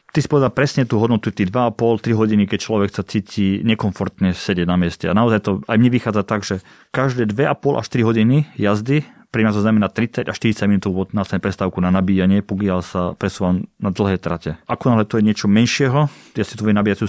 ty 0.09 0.19
si 0.23 0.27
povedal 0.31 0.49
presne 0.49 0.89
tú 0.89 0.97
hodnotu, 0.97 1.29
tí 1.29 1.45
2,5-3 1.45 2.17
hodiny, 2.17 2.43
keď 2.49 2.59
človek 2.63 2.89
sa 2.89 3.05
cíti 3.05 3.61
nekomfortne 3.61 4.33
sedieť 4.33 4.65
na 4.65 4.79
mieste. 4.79 5.05
A 5.05 5.13
naozaj 5.13 5.39
to 5.45 5.51
aj 5.69 5.77
mne 5.77 5.91
vychádza 5.93 6.23
tak, 6.25 6.41
že 6.41 6.65
každé 6.95 7.29
2,5 7.29 7.77
až 7.77 7.87
3 7.93 8.07
hodiny 8.07 8.37
jazdy 8.57 9.05
pri 9.37 9.45
nás 9.45 9.53
to 9.53 9.61
znamená 9.61 9.93
30 9.93 10.25
až 10.25 10.37
40 10.41 10.65
minút 10.65 11.13
následnej 11.13 11.45
prestávku 11.45 11.77
na 11.77 11.93
nabíjanie, 11.93 12.41
pokiaľ 12.41 12.79
sa 12.81 13.13
presúvam 13.13 13.69
na 13.77 13.93
dlhé 13.93 14.17
trate. 14.17 14.57
Ako 14.65 14.89
náhle 14.89 15.05
to 15.05 15.21
je 15.21 15.29
niečo 15.29 15.45
menšieho, 15.45 16.09
ja 16.33 16.41
si 16.41 16.57
tu 16.57 16.65
viem 16.65 16.73
nabíjať 16.73 17.05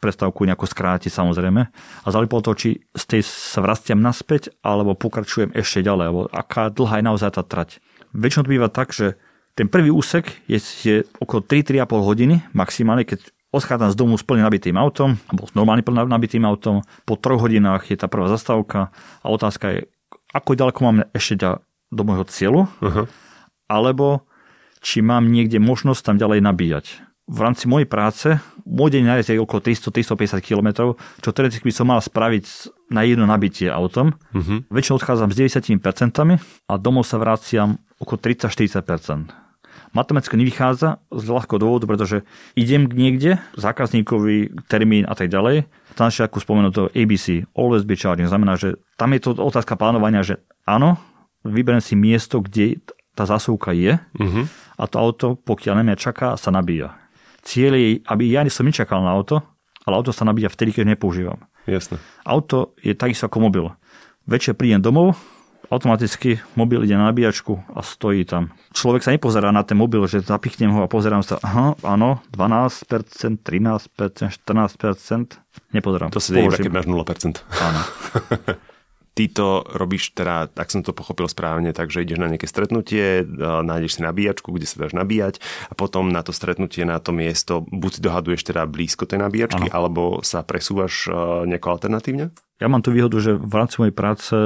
prestávku 0.00 0.48
nejako 0.48 0.64
skrátiť 0.64 1.12
samozrejme 1.12 1.62
a 1.68 2.06
záleží 2.08 2.32
to, 2.32 2.52
či 2.56 2.68
z 2.96 3.04
tej 3.04 3.20
sa 3.28 3.60
vrastiam 3.60 4.00
naspäť 4.00 4.56
alebo 4.64 4.96
pokračujem 4.96 5.52
ešte 5.52 5.84
ďalej, 5.84 6.04
alebo 6.08 6.22
aká 6.32 6.72
dlhá 6.72 7.04
je 7.04 7.04
naozaj 7.12 7.30
tá 7.36 7.44
trať. 7.44 7.84
Väčšinou 8.16 8.48
to 8.48 8.52
býva 8.56 8.68
tak, 8.72 8.96
že 8.96 9.20
ten 9.52 9.68
prvý 9.68 9.92
úsek 9.92 10.32
je, 10.48 10.56
je 10.80 10.96
okolo 11.20 11.44
3-3,5 11.44 11.84
hodiny 11.92 12.40
maximálne, 12.56 13.04
keď 13.04 13.20
odchádzam 13.52 13.92
z 13.92 13.96
domu 14.00 14.16
s 14.16 14.24
plne 14.24 14.44
nabitým 14.44 14.80
autom, 14.80 15.20
alebo 15.28 15.44
s 15.44 15.52
normálne 15.52 15.84
plne 15.84 16.08
nabitým 16.08 16.44
autom, 16.48 16.84
po 17.04 17.20
troch 17.20 17.44
hodinách 17.44 17.88
je 17.92 18.00
tá 18.00 18.08
prvá 18.08 18.32
zastávka 18.32 18.92
a 19.20 19.26
otázka 19.28 19.76
je, 19.76 19.80
ako 20.36 20.50
ďaleko 20.52 20.80
mám 20.84 20.96
ešte 21.16 21.40
do 21.96 22.04
môjho 22.04 22.28
cieľu, 22.28 22.68
uh-huh. 22.84 23.08
alebo 23.66 24.28
či 24.84 25.00
mám 25.00 25.32
niekde 25.32 25.58
možnosť 25.58 26.12
tam 26.12 26.16
ďalej 26.20 26.44
nabíjať. 26.44 26.86
V 27.26 27.42
rámci 27.42 27.66
mojej 27.66 27.90
práce 27.90 28.38
môj 28.62 28.94
deň 28.94 29.02
nájsť 29.02 29.34
je 29.34 29.42
okolo 29.42 29.60
300-350 29.64 30.46
km, 30.46 30.94
čo 30.94 31.34
teoreticky 31.34 31.66
by 31.66 31.74
som 31.74 31.90
mal 31.90 31.98
spraviť 31.98 32.46
na 32.94 33.02
jedno 33.02 33.26
nabitie 33.26 33.66
autom. 33.66 34.14
Uh-huh. 34.30 34.62
Väčšinou 34.70 35.02
odchádzam 35.02 35.34
s 35.34 35.58
90% 35.58 35.82
a 36.70 36.74
domov 36.78 37.02
sa 37.02 37.18
vraciam 37.18 37.82
okolo 37.98 38.18
30-40%. 38.22 39.46
Matematicky 39.90 40.36
nevychádza 40.36 41.00
z 41.08 41.24
ľahkého 41.24 41.56
dôvodu, 41.56 41.88
pretože 41.88 42.22
idem 42.52 42.84
niekde, 42.84 43.40
zákazníkový 43.56 44.68
termín 44.68 45.08
a 45.08 45.16
tak 45.16 45.32
ďalej, 45.32 45.66
tam 45.96 46.12
ako 46.12 46.36
spomenuto 46.36 46.92
ABC, 46.92 47.48
always 47.56 47.88
be 47.88 47.96
charging, 47.96 48.28
znamená, 48.28 48.60
že 48.60 48.76
tam 49.00 49.16
je 49.16 49.24
to 49.24 49.32
otázka 49.40 49.80
plánovania, 49.80 50.20
že 50.20 50.44
áno, 50.68 51.00
vyberiem 51.48 51.82
si 51.82 51.94
miesto, 51.94 52.42
kde 52.42 52.82
tá 53.16 53.24
zásuvka 53.24 53.72
je 53.72 53.96
uh-huh. 53.96 54.44
a 54.76 54.84
to 54.84 54.96
auto, 55.00 55.26
pokiaľ 55.40 55.80
na 55.80 55.82
mňa 55.88 55.96
čaká, 55.96 56.36
sa 56.36 56.52
nabíja. 56.52 56.92
Cieľ 57.40 57.78
je, 57.78 57.88
aby 58.04 58.28
ja 58.28 58.44
som 58.52 58.68
nečakal 58.68 59.00
na 59.00 59.14
auto, 59.14 59.40
ale 59.88 59.94
auto 59.96 60.12
sa 60.12 60.26
nabíja 60.28 60.52
vtedy, 60.52 60.76
keď 60.76 60.98
nepoužívam. 60.98 61.40
Jasne. 61.64 61.98
Auto 62.26 62.76
je 62.82 62.92
takisto 62.92 63.26
ako 63.26 63.38
mobil. 63.42 63.64
Večer 64.26 64.58
prídem 64.58 64.82
domov, 64.82 65.14
automaticky 65.70 66.38
mobil 66.54 66.82
ide 66.86 66.94
na 66.98 67.10
nabíjačku 67.10 67.58
a 67.74 67.82
stojí 67.82 68.26
tam. 68.26 68.54
Človek 68.74 69.02
sa 69.02 69.10
nepozerá 69.14 69.50
na 69.50 69.62
ten 69.66 69.78
mobil, 69.78 70.02
že 70.06 70.22
zapichnem 70.22 70.70
ho 70.70 70.86
a 70.86 70.90
pozerám 70.90 71.22
sa, 71.26 71.38
aha, 71.42 71.78
áno, 71.82 72.22
12%, 72.34 73.42
13%, 73.42 74.30
14%, 74.30 75.38
nepozerám. 75.74 76.10
To 76.14 76.22
sa 76.22 76.30
deje 76.34 76.50
keď 76.66 76.74
máš 76.74 76.86
0%. 76.86 77.42
Áno. 77.62 77.80
Ty 79.16 79.24
to 79.32 79.64
robíš 79.64 80.12
teda, 80.12 80.52
ak 80.52 80.68
som 80.68 80.84
to 80.84 80.92
pochopil 80.92 81.24
správne, 81.24 81.72
takže 81.72 82.04
ideš 82.04 82.20
na 82.20 82.28
nejaké 82.28 82.44
stretnutie, 82.44 83.24
nájdeš 83.40 83.96
si 83.96 84.00
nabíjačku, 84.04 84.52
kde 84.52 84.68
sa 84.68 84.84
dáš 84.84 84.92
nabíjať 84.92 85.40
a 85.66 85.72
potom 85.72 86.12
na 86.12 86.20
to 86.20 86.36
stretnutie, 86.36 86.84
na 86.84 87.00
to 87.00 87.16
miesto 87.16 87.64
buď 87.64 87.90
si 87.96 88.00
dohaduješ 88.04 88.44
teda 88.44 88.68
blízko 88.68 89.08
tej 89.08 89.24
nabíjačky, 89.24 89.72
ano. 89.72 89.74
alebo 89.74 90.02
sa 90.20 90.44
presúvaš 90.44 91.08
nejako 91.48 91.80
alternatívne? 91.80 92.28
Ja 92.60 92.68
mám 92.68 92.84
tú 92.84 92.92
výhodu, 92.92 93.16
že 93.16 93.32
v 93.40 93.54
rámci 93.56 93.80
mojej 93.80 93.96
práce 93.96 94.36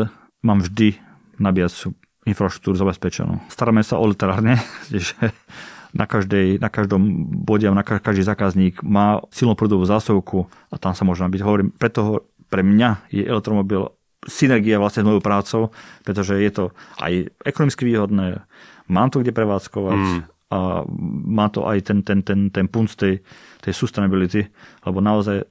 mám 0.47 0.63
vždy 0.63 1.03
nabíjacú 1.43 1.99
infraštruktúru 2.31 2.79
zabezpečenú. 2.79 3.43
Staráme 3.51 3.83
sa 3.83 3.99
o 3.99 4.07
literárne, 4.07 4.63
že 4.95 5.35
na, 5.91 6.07
každej, 6.07 6.63
na 6.63 6.71
každom 6.71 7.27
bode 7.43 7.67
na 7.67 7.83
každý 7.83 8.23
zákazník 8.23 8.87
má 8.87 9.19
silnú 9.35 9.59
prúdovú 9.59 9.83
zásuvku 9.83 10.47
a 10.71 10.77
tam 10.79 10.95
sa 10.95 11.03
môže 11.03 11.27
nabiť. 11.27 11.41
Hovorím, 11.43 11.69
preto 11.75 12.31
pre 12.47 12.63
mňa 12.63 13.11
je 13.11 13.27
elektromobil 13.27 13.91
synergia 14.29 14.77
vlastne 14.81 15.05
s 15.05 15.09
mojou 15.09 15.23
prácou, 15.25 15.63
pretože 16.05 16.37
je 16.37 16.51
to 16.53 16.65
aj 17.01 17.33
ekonomicky 17.45 17.89
výhodné, 17.89 18.45
mám 18.91 19.09
to 19.09 19.25
kde 19.25 19.33
prevádzkovať 19.33 20.01
mm. 20.01 20.21
a 20.53 20.85
má 21.31 21.47
to 21.49 21.65
aj 21.65 21.79
ten, 21.87 21.99
ten, 22.05 22.21
ten, 22.21 22.53
ten 22.53 22.67
punt 22.69 22.93
tej, 22.99 23.25
tej 23.65 23.73
sustainability, 23.73 24.51
lebo 24.85 25.01
naozaj 25.01 25.47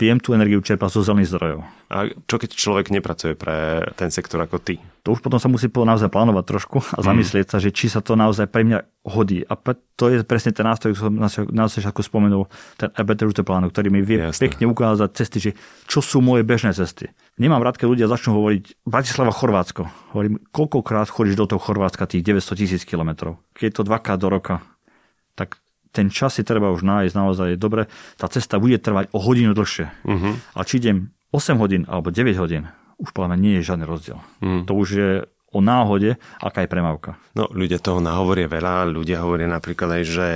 viem 0.00 0.16
tú 0.16 0.32
energiu 0.32 0.64
čerpať 0.64 0.96
zo 0.96 1.04
zelených 1.04 1.36
zdrojov. 1.36 1.60
A 1.92 2.08
čo 2.24 2.40
keď 2.40 2.56
človek 2.56 2.88
nepracuje 2.88 3.36
pre 3.36 3.84
ten 4.00 4.08
sektor 4.08 4.40
ako 4.40 4.56
ty? 4.56 4.80
To 5.04 5.12
už 5.12 5.20
potom 5.20 5.36
sa 5.36 5.52
musí 5.52 5.68
naozaj 5.68 6.08
plánovať 6.08 6.44
trošku 6.48 6.80
a 6.96 7.00
mhm. 7.00 7.04
zamyslieť 7.04 7.46
mm. 7.46 7.52
sa, 7.52 7.58
že 7.60 7.70
či 7.70 7.92
sa 7.92 8.00
to 8.00 8.16
naozaj 8.16 8.48
pre 8.48 8.64
mňa 8.64 8.80
hodí. 9.04 9.44
A 9.44 9.52
to 10.00 10.08
je 10.08 10.24
presne 10.24 10.56
ten 10.56 10.64
nástroj, 10.64 10.96
ktorý 10.96 11.28
som 11.28 11.52
na 11.52 11.64
začiatku 11.68 12.00
spomenul, 12.00 12.48
ten 12.80 12.88
Better 13.04 13.28
Route 13.28 13.44
plánu, 13.44 13.68
ktorý 13.68 13.92
mi 13.92 14.00
vie 14.00 14.24
Jasne. 14.24 14.48
pekne 14.48 14.72
ukázať 14.72 15.08
cesty, 15.12 15.38
že 15.40 15.50
čo 15.84 16.00
sú 16.00 16.24
moje 16.24 16.48
bežné 16.48 16.72
cesty. 16.72 17.12
Nemám 17.40 17.64
rád, 17.64 17.80
keď 17.80 17.88
ľudia 17.88 18.12
začnú 18.12 18.36
hovoriť 18.36 18.84
Bratislava, 18.84 19.32
Chorvátsko. 19.32 19.88
Hovorím, 20.12 20.44
koľkokrát 20.52 21.08
chodíš 21.08 21.40
do 21.40 21.48
toho 21.48 21.56
Chorvátska 21.56 22.04
tých 22.04 22.20
900 22.20 22.60
tisíc 22.60 22.82
kilometrov. 22.84 23.40
Keď 23.56 23.64
je 23.64 23.74
to 23.80 23.88
dvakrát 23.88 24.20
do 24.20 24.28
roka, 24.28 24.60
tak 25.40 25.56
ten 25.88 26.12
čas 26.12 26.36
si 26.36 26.44
treba 26.44 26.68
už 26.68 26.84
nájsť 26.84 27.16
naozaj 27.16 27.56
dobre. 27.56 27.88
Tá 28.20 28.28
cesta 28.28 28.60
bude 28.60 28.76
trvať 28.76 29.08
o 29.16 29.18
hodinu 29.24 29.56
dlhšie. 29.56 29.88
Uh-huh. 30.04 30.36
A 30.52 30.60
či 30.68 30.84
idem 30.84 31.16
8 31.32 31.56
hodín 31.56 31.88
alebo 31.88 32.12
9 32.12 32.36
hodín, 32.36 32.68
už 33.00 33.16
podľa 33.16 33.40
nie 33.40 33.56
je 33.56 33.72
žiadny 33.72 33.88
rozdiel. 33.88 34.20
Uh-huh. 34.44 34.68
To 34.68 34.72
už 34.76 34.88
je 34.92 35.10
o 35.50 35.58
náhode, 35.58 36.14
aká 36.38 36.62
je 36.62 36.70
premávka. 36.70 37.18
No, 37.34 37.50
ľudia 37.50 37.82
toho 37.82 37.98
nahovoria 37.98 38.46
veľa. 38.46 38.86
Ľudia 38.86 39.18
hovoria 39.22 39.50
napríklad 39.50 39.98
aj, 39.98 40.02
že 40.06 40.28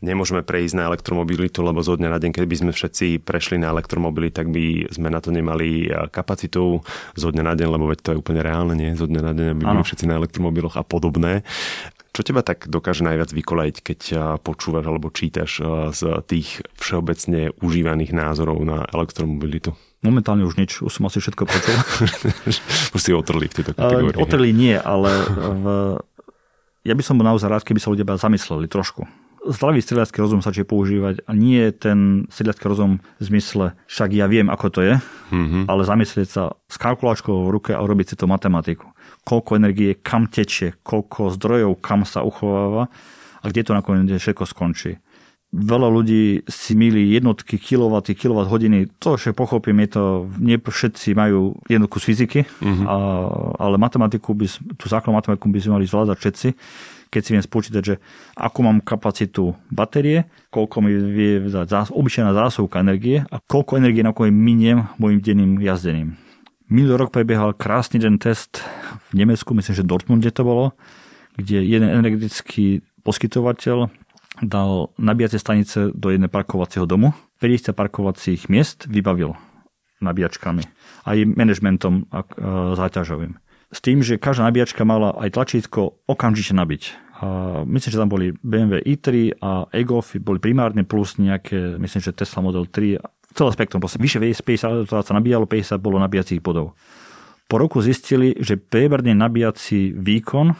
nemôžeme 0.00 0.40
prejsť 0.40 0.80
na 0.80 0.88
elektromobilitu, 0.88 1.60
lebo 1.60 1.84
zo 1.84 1.96
dňa 1.96 2.08
na 2.08 2.16
deň, 2.16 2.32
keby 2.32 2.54
sme 2.64 2.72
všetci 2.72 3.20
prešli 3.20 3.60
na 3.60 3.68
elektromobily, 3.72 4.32
tak 4.32 4.48
by 4.48 4.88
sme 4.88 5.12
na 5.12 5.20
to 5.20 5.28
nemali 5.28 5.92
kapacitu 6.08 6.80
zo 7.12 7.28
dňa 7.28 7.44
na 7.44 7.52
deň, 7.52 7.68
lebo 7.68 7.84
veď 7.92 7.98
to 8.00 8.10
je 8.16 8.20
úplne 8.20 8.40
reálne, 8.40 8.72
nie? 8.72 8.96
Zo 8.96 9.04
dňa 9.04 9.20
na 9.20 9.32
deň 9.36 9.46
by 9.60 9.64
boli 9.76 9.84
všetci 9.84 10.08
na 10.08 10.16
elektromobiloch 10.24 10.80
a 10.80 10.84
podobné. 10.84 11.44
Čo 12.16 12.24
teba 12.24 12.40
tak 12.40 12.64
dokáže 12.72 13.04
najviac 13.04 13.28
vykolajiť, 13.28 13.76
keď 13.84 14.00
počúvaš 14.40 14.88
alebo 14.88 15.12
čítaš 15.12 15.60
z 15.92 16.00
tých 16.24 16.64
všeobecne 16.80 17.52
užívaných 17.60 18.16
názorov 18.16 18.56
na 18.64 18.88
elektromobilitu? 18.88 19.76
Momentálne 20.04 20.44
už 20.44 20.60
nič, 20.60 20.84
už 20.84 20.92
som 20.92 21.08
asi 21.08 21.18
všetko 21.18 21.48
počul. 21.48 21.76
už 22.96 23.00
si 23.00 23.10
otrli 23.16 23.48
v 23.48 23.54
tejto 23.56 23.72
kategórii. 23.72 24.20
Otrli 24.20 24.50
nie, 24.52 24.76
ale 24.76 25.10
v... 25.34 25.64
ja 26.84 26.94
by 26.94 27.02
som 27.02 27.16
bol 27.16 27.26
naozaj 27.26 27.48
rád, 27.48 27.64
keby 27.64 27.80
sa 27.80 27.90
ľudia 27.90 28.06
zamysleli 28.06 28.68
trošku. 28.68 29.08
Zdravý 29.46 29.78
strieľacký 29.78 30.18
rozum 30.18 30.42
sa 30.42 30.50
či 30.50 30.66
používať 30.66 31.22
a 31.22 31.30
nie 31.30 31.70
ten 31.70 32.26
strieľacký 32.34 32.66
rozum 32.66 32.98
v 33.18 33.22
zmysle, 33.22 33.78
však 33.86 34.10
ja 34.10 34.26
viem, 34.26 34.50
ako 34.50 34.66
to 34.74 34.80
je, 34.82 34.94
mm-hmm. 35.30 35.70
ale 35.70 35.86
zamyslieť 35.86 36.28
sa 36.28 36.42
s 36.66 36.76
kalkulačkou 36.82 37.46
v 37.46 37.52
ruke 37.54 37.70
a 37.70 37.78
urobiť 37.78 38.06
si 38.10 38.14
to 38.18 38.26
matematiku 38.26 38.90
koľko 39.26 39.58
energie 39.58 39.98
kam 39.98 40.30
tečie, 40.30 40.78
koľko 40.86 41.34
zdrojov 41.34 41.82
kam 41.82 42.06
sa 42.06 42.22
uchováva 42.22 42.86
a 43.42 43.44
kde 43.50 43.66
to 43.66 43.72
nakoniec 43.74 44.22
všetko 44.22 44.46
skončí. 44.46 45.02
Veľa 45.54 45.88
ľudí 45.88 46.42
si 46.50 46.72
milí 46.74 47.14
jednotky, 47.14 47.56
kilowaty, 47.56 48.18
kilowatt 48.18 48.50
hodiny. 48.50 48.90
To, 48.98 49.14
že 49.14 49.32
pochopím, 49.32 49.86
je 49.86 49.88
to, 49.94 50.02
nie 50.42 50.58
všetci 50.58 51.14
majú 51.14 51.54
jednotku 51.70 52.02
z 52.02 52.04
fyziky, 52.12 52.40
uh-huh. 52.42 52.84
a, 52.84 52.96
ale 53.62 53.78
matematiku 53.78 54.34
by, 54.34 54.46
tú 54.76 54.84
základnú 54.90 55.16
matematiku 55.16 55.46
by 55.48 55.60
sme 55.62 55.72
mali 55.80 55.86
zvládať 55.86 56.16
všetci. 56.18 56.48
Keď 57.06 57.20
si 57.22 57.30
viem 57.32 57.44
spočítať, 57.46 57.82
že 57.86 57.94
akú 58.34 58.66
mám 58.66 58.82
kapacitu 58.82 59.54
batérie, 59.70 60.26
koľko 60.50 60.82
mi 60.82 60.90
vie 60.90 61.38
dať 61.38 61.66
zás, 61.70 61.88
obyčajná 61.94 62.34
zásuvka 62.34 62.82
energie 62.82 63.22
a 63.30 63.38
koľko 63.38 63.78
energie 63.78 64.02
na 64.02 64.10
miniem 64.34 64.90
môjim 64.98 65.22
denným 65.22 65.62
jazdením. 65.62 66.18
Minulý 66.66 67.06
rok 67.06 67.14
prebiehal 67.14 67.54
krásny 67.54 68.02
den 68.02 68.18
test 68.18 68.58
v 69.14 69.22
Nemecku, 69.22 69.54
myslím, 69.54 69.74
že 69.78 69.86
Dortmunde 69.86 70.34
to 70.34 70.42
bolo, 70.42 70.74
kde 71.38 71.62
jeden 71.62 71.94
energetický 71.94 72.82
poskytovateľ 73.06 73.86
dal 74.42 74.92
nabíjacie 75.00 75.40
stanice 75.40 75.92
do 75.94 76.08
jednej 76.12 76.28
parkovacieho 76.28 76.84
domu. 76.84 77.12
50 77.40 77.72
parkovacích 77.76 78.48
miest 78.48 78.88
vybavil 78.88 79.36
nabíjačkami. 80.00 80.62
Aj 81.08 81.16
manažmentom 81.24 82.08
záťažovým. 82.76 83.40
S 83.72 83.78
tým, 83.82 84.04
že 84.04 84.20
každá 84.20 84.46
nabíjačka 84.46 84.84
mala 84.86 85.16
aj 85.16 85.34
tlačítko 85.34 86.06
okamžite 86.06 86.54
nabiť. 86.54 86.82
A 87.16 87.26
myslím, 87.64 87.90
že 87.90 88.00
tam 88.00 88.12
boli 88.12 88.36
BMW 88.44 88.84
i3 88.84 89.40
a 89.40 89.66
e-Golf 89.72 90.12
boli 90.20 90.36
primárne 90.36 90.84
plus 90.84 91.16
nejaké, 91.16 91.80
myslím, 91.80 92.00
že 92.04 92.12
Tesla 92.12 92.44
Model 92.44 92.68
3 92.68 93.00
celé 93.36 93.50
spektrum, 93.52 93.80
proste 93.84 94.00
vyše 94.00 94.20
50 94.20 94.88
sa 94.88 95.12
nabíjalo, 95.12 95.44
50 95.44 95.76
bolo 95.80 96.00
nabíjacích 96.00 96.40
bodov. 96.40 96.72
Po 97.46 97.60
roku 97.60 97.84
zistili, 97.84 98.32
že 98.40 98.56
priemerne 98.56 99.12
nabíjací 99.12 99.92
výkon 99.96 100.56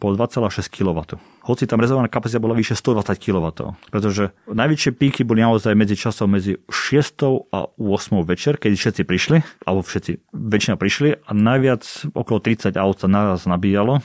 bol 0.00 0.12
2,6 0.16 0.68
kW. 0.68 1.16
Hoci 1.44 1.68
tam 1.68 1.80
rezervovaná 1.84 2.08
kapacita 2.08 2.40
bola 2.40 2.56
vyše 2.56 2.72
120 2.72 3.20
kW. 3.20 3.46
Pretože 3.92 4.32
najväčšie 4.48 4.90
píky 4.96 5.22
boli 5.28 5.44
naozaj 5.44 5.76
medzi 5.76 5.92
časom 5.92 6.32
medzi 6.32 6.56
6 6.72 7.52
a 7.52 7.68
8 7.76 8.24
večer, 8.24 8.56
keď 8.56 8.72
všetci 8.80 9.02
prišli, 9.04 9.44
alebo 9.68 9.84
všetci, 9.84 10.32
väčšina 10.32 10.80
prišli 10.80 11.08
a 11.20 11.30
najviac 11.36 11.84
okolo 12.16 12.38
30 12.40 12.80
aut 12.80 12.96
sa 12.96 13.08
naraz 13.08 13.44
nabíjalo 13.44 14.00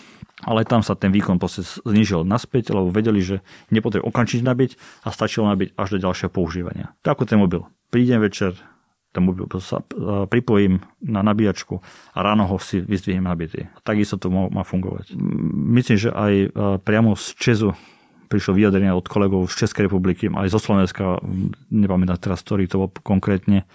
ale 0.48 0.64
tam 0.64 0.80
sa 0.80 0.96
ten 0.96 1.12
výkon 1.12 1.36
znižil 1.84 2.24
naspäť, 2.24 2.72
lebo 2.72 2.88
vedeli, 2.88 3.20
že 3.20 3.44
nepotrebujú 3.76 4.08
okamžite 4.08 4.44
nabiť 4.48 4.80
a 5.04 5.12
stačilo 5.12 5.52
nabiť 5.52 5.76
až 5.76 5.88
do 5.96 5.98
ďalšieho 6.00 6.32
používania. 6.32 6.96
Tak 7.04 7.20
ako 7.20 7.24
ten 7.28 7.40
mobil. 7.44 7.68
Prídem 7.92 8.24
večer, 8.24 8.56
mobil 9.18 9.50
sa 9.58 9.82
pripojím 10.30 10.86
na 11.02 11.26
nabíjačku 11.26 11.82
a 12.14 12.18
ráno 12.22 12.46
ho 12.46 12.62
si 12.62 12.78
vyzdvihnem 12.86 13.26
nabitý. 13.26 13.66
Takisto 13.82 14.22
to 14.22 14.30
má 14.30 14.62
fungovať. 14.62 15.18
Myslím, 15.74 15.98
že 15.98 16.14
aj 16.14 16.54
priamo 16.86 17.18
z 17.18 17.34
Čezu 17.34 17.74
prišlo 18.30 18.54
vyjadrenie 18.54 18.94
od 18.94 19.10
kolegov 19.10 19.50
z 19.50 19.66
Českej 19.66 19.90
republiky, 19.90 20.30
aj 20.30 20.54
zo 20.54 20.62
Slovenska, 20.62 21.18
nepamätám 21.74 22.22
teraz, 22.22 22.46
ktorý 22.46 22.70
to 22.70 22.94
konkrétne, 23.02 23.66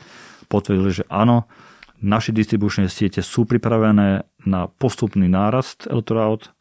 potvrdili, 0.47 1.03
že 1.03 1.05
áno, 1.11 1.51
naše 1.99 2.31
distribučné 2.31 2.87
siete 2.87 3.19
sú 3.19 3.51
pripravené 3.51 4.23
na 4.47 4.61
postupný 4.71 5.27
nárast 5.27 5.91
elektroaut 5.91 6.55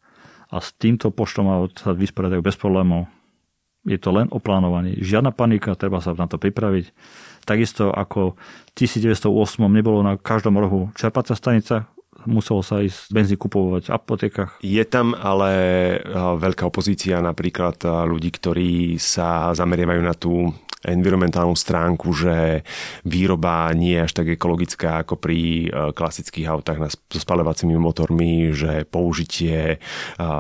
a 0.50 0.58
s 0.58 0.74
týmto 0.74 1.14
poštom 1.14 1.46
aut 1.46 1.78
sa 1.78 1.94
vysporiadajú 1.94 2.42
bez 2.42 2.58
problémov. 2.58 3.06
Je 3.84 4.00
to 4.00 4.16
len 4.16 4.32
o 4.32 4.40
plánovaní. 4.40 4.98
Žiadna 5.04 5.36
panika, 5.36 5.76
treba 5.76 6.00
sa 6.00 6.16
na 6.16 6.26
to 6.32 6.40
pripraviť. 6.40 6.96
Takisto 7.44 7.92
ako 7.92 8.40
v 8.40 8.72
1908 8.76 9.60
nebolo 9.68 10.00
na 10.02 10.16
každom 10.16 10.56
rohu 10.58 10.90
čerpacia 10.96 11.36
stanica, 11.36 11.92
muselo 12.24 12.64
sa 12.64 12.80
ísť 12.80 13.12
benzín 13.12 13.36
kupovať 13.36 13.92
v 13.92 13.96
apotekách. 14.00 14.52
Je 14.64 14.84
tam 14.88 15.12
ale 15.12 15.52
veľká 16.16 16.64
opozícia 16.64 17.20
napríklad 17.20 17.84
ľudí, 18.08 18.32
ktorí 18.32 18.96
sa 18.96 19.52
zameriavajú 19.52 20.02
na 20.02 20.16
tú 20.16 20.56
environmentálnu 20.84 21.56
stránku, 21.56 22.12
že 22.12 22.62
výroba 23.08 23.72
nie 23.72 23.96
je 23.96 24.04
až 24.04 24.12
tak 24.12 24.28
ekologická 24.36 25.04
ako 25.04 25.15
pri 25.15 25.39
e, 25.39 25.91
klasických 25.96 26.48
autách 26.48 26.78
so 26.91 27.19
spalovacími 27.19 27.76
motormi, 27.80 28.52
že 28.52 28.84
použitie 28.88 29.76
e, 29.76 29.78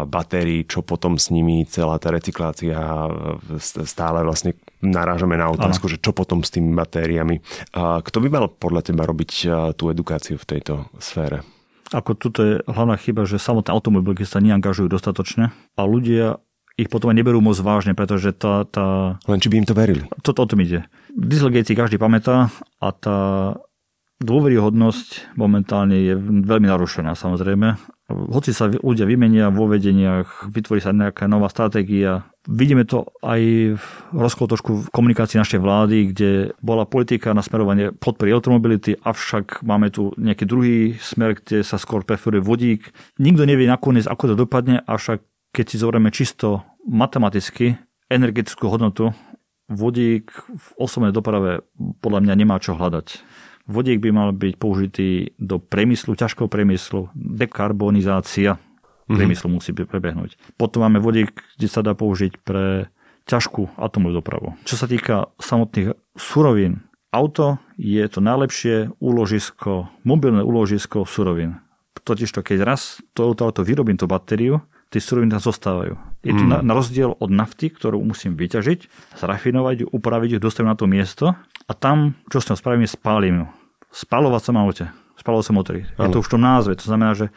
batérií, 0.05 0.67
čo 0.67 0.83
potom 0.83 1.15
s 1.15 1.31
nimi 1.31 1.63
celá 1.63 1.95
tá 1.97 2.11
recyklácia 2.11 2.77
e, 2.77 3.59
stále 3.87 4.23
vlastne 4.27 4.55
narážame 4.83 5.39
na 5.39 5.47
otázku, 5.47 5.87
ano. 5.87 5.93
že 5.95 6.01
čo 6.03 6.11
potom 6.11 6.43
s 6.43 6.51
tými 6.51 6.75
batériami. 6.75 7.39
Kto 7.71 8.17
by 8.19 8.27
mal 8.27 8.51
podľa 8.51 8.91
teba 8.91 9.07
robiť 9.07 9.31
tú 9.79 9.87
edukáciu 9.87 10.35
v 10.35 10.43
tejto 10.43 10.91
sfére? 10.99 11.39
Ako 11.95 12.19
tuto 12.19 12.39
je 12.43 12.55
hlavná 12.67 12.99
chyba, 12.99 13.23
že 13.23 13.39
samotné 13.39 13.71
automobilky 13.71 14.27
sa 14.27 14.43
neangažujú 14.43 14.91
dostatočne 14.91 15.55
a 15.55 15.81
ľudia 15.87 16.41
ich 16.77 16.89
potom 16.89 17.13
aj 17.13 17.17
neberú 17.21 17.39
moc 17.39 17.57
vážne, 17.61 17.93
pretože 17.93 18.33
tá... 18.33 18.65
tá... 18.65 19.17
Len 19.29 19.41
či 19.41 19.49
by 19.49 19.55
im 19.61 19.67
to 19.69 19.77
verili. 19.77 20.03
Toto 20.25 20.45
o 20.45 20.49
tom 20.49 20.61
ide. 20.65 20.89
Dieselgate 21.13 21.69
si 21.69 21.77
každý 21.77 22.01
pamätá 22.01 22.49
a 22.81 22.89
tá 22.89 23.17
dôveryhodnosť 24.23 25.35
momentálne 25.35 25.99
je 25.99 26.13
veľmi 26.17 26.65
narušená 26.65 27.11
samozrejme. 27.13 27.75
Hoci 28.07 28.55
sa 28.55 28.71
ľudia 28.71 29.03
vymenia 29.03 29.51
vo 29.51 29.67
vedeniach, 29.67 30.47
vytvorí 30.47 30.79
sa 30.79 30.95
nejaká 30.95 31.27
nová 31.27 31.51
stratégia. 31.51 32.23
Vidíme 32.47 32.87
to 32.87 33.11
aj 33.23 33.41
v 33.79 33.85
rozkol 34.15 34.47
trošku 34.47 34.87
v 34.87 34.91
komunikácii 34.91 35.39
našej 35.39 35.59
vlády, 35.59 35.97
kde 36.13 36.29
bola 36.63 36.87
politika 36.87 37.35
na 37.35 37.43
smerovanie 37.43 37.91
podpory 37.95 38.31
elektromobility, 38.31 38.95
avšak 38.99 39.63
máme 39.63 39.91
tu 39.91 40.15
nejaký 40.15 40.43
druhý 40.47 40.77
smer, 40.99 41.39
kde 41.39 41.63
sa 41.63 41.75
skôr 41.75 42.07
preferuje 42.07 42.43
vodík. 42.43 42.95
Nikto 43.19 43.43
nevie 43.43 43.67
nakoniec, 43.67 44.07
ako 44.07 44.35
to 44.35 44.35
dopadne, 44.35 44.83
avšak 44.87 45.23
keď 45.53 45.65
si 45.69 45.77
zoberieme 45.77 46.09
čisto 46.09 46.65
matematicky 46.83 47.77
energetickú 48.09 48.67
hodnotu, 48.67 49.13
vodík 49.69 50.33
v 50.33 50.67
osobnej 50.75 51.15
doprave 51.15 51.63
podľa 52.03 52.19
mňa 52.25 52.33
nemá 52.35 52.57
čo 52.59 52.75
hľadať. 52.75 53.21
Vodík 53.63 54.03
by 54.03 54.09
mal 54.11 54.29
byť 54.35 54.53
použitý 54.59 55.31
do 55.39 55.55
priemyslu, 55.55 56.19
ťažkého 56.19 56.51
priemyslu, 56.51 57.07
dekarbonizácia 57.15 58.59
mm-hmm. 58.59 59.15
priemyslu 59.15 59.47
musí 59.47 59.71
prebehnúť. 59.71 60.35
Potom 60.59 60.83
máme 60.83 60.99
vodík, 60.99 61.31
kde 61.55 61.67
sa 61.71 61.79
dá 61.79 61.95
použiť 61.95 62.43
pre 62.43 62.91
ťažkú 63.23 63.79
atomovú 63.79 64.19
dopravu. 64.19 64.47
Čo 64.67 64.75
sa 64.75 64.83
týka 64.83 65.31
samotných 65.39 65.95
surovín, 66.19 66.83
auto 67.15 67.55
je 67.79 68.03
to 68.11 68.19
najlepšie 68.19 68.91
úložisko, 68.99 69.87
mobilné 70.03 70.43
úložisko 70.43 71.07
surovín. 71.07 71.63
Totižto 72.03 72.43
keď 72.43 72.67
raz 72.67 72.99
to 73.15 73.31
auto 73.31 73.63
vyrobím 73.63 73.95
tú 73.95 74.11
batériu, 74.11 74.59
tie 74.93 75.01
suroviny 75.01 75.33
tam 75.33 75.41
zostávajú. 75.41 75.97
Je 76.21 76.37
to 76.37 76.43
mm. 76.45 76.49
na, 76.53 76.57
na 76.61 76.73
rozdiel 76.77 77.17
od 77.17 77.29
nafty, 77.33 77.73
ktorú 77.73 77.97
musím 78.05 78.37
vyťažiť, 78.37 78.79
zrafinovať 79.17 79.89
upraviť 79.89 80.37
ju, 80.37 80.39
dostavím 80.39 80.69
na 80.69 80.77
to 80.77 80.85
miesto 80.85 81.33
a 81.65 81.71
tam, 81.73 82.13
čo 82.29 82.37
s 82.37 82.45
tým 82.45 82.57
spravím, 82.57 82.85
je 82.85 82.93
spálim 82.93 83.33
ju. 83.41 83.47
Spalovať 83.89 84.41
sa 84.45 84.51
aute. 84.61 84.85
Spalovať 85.17 85.45
sa 85.49 85.53
motory. 85.53 85.81
Je 85.85 86.09
to 86.13 86.21
už 86.21 86.29
v 86.29 86.33
tom 86.37 86.43
názve. 86.45 86.73
To 86.77 86.85
znamená, 86.85 87.13
že 87.17 87.33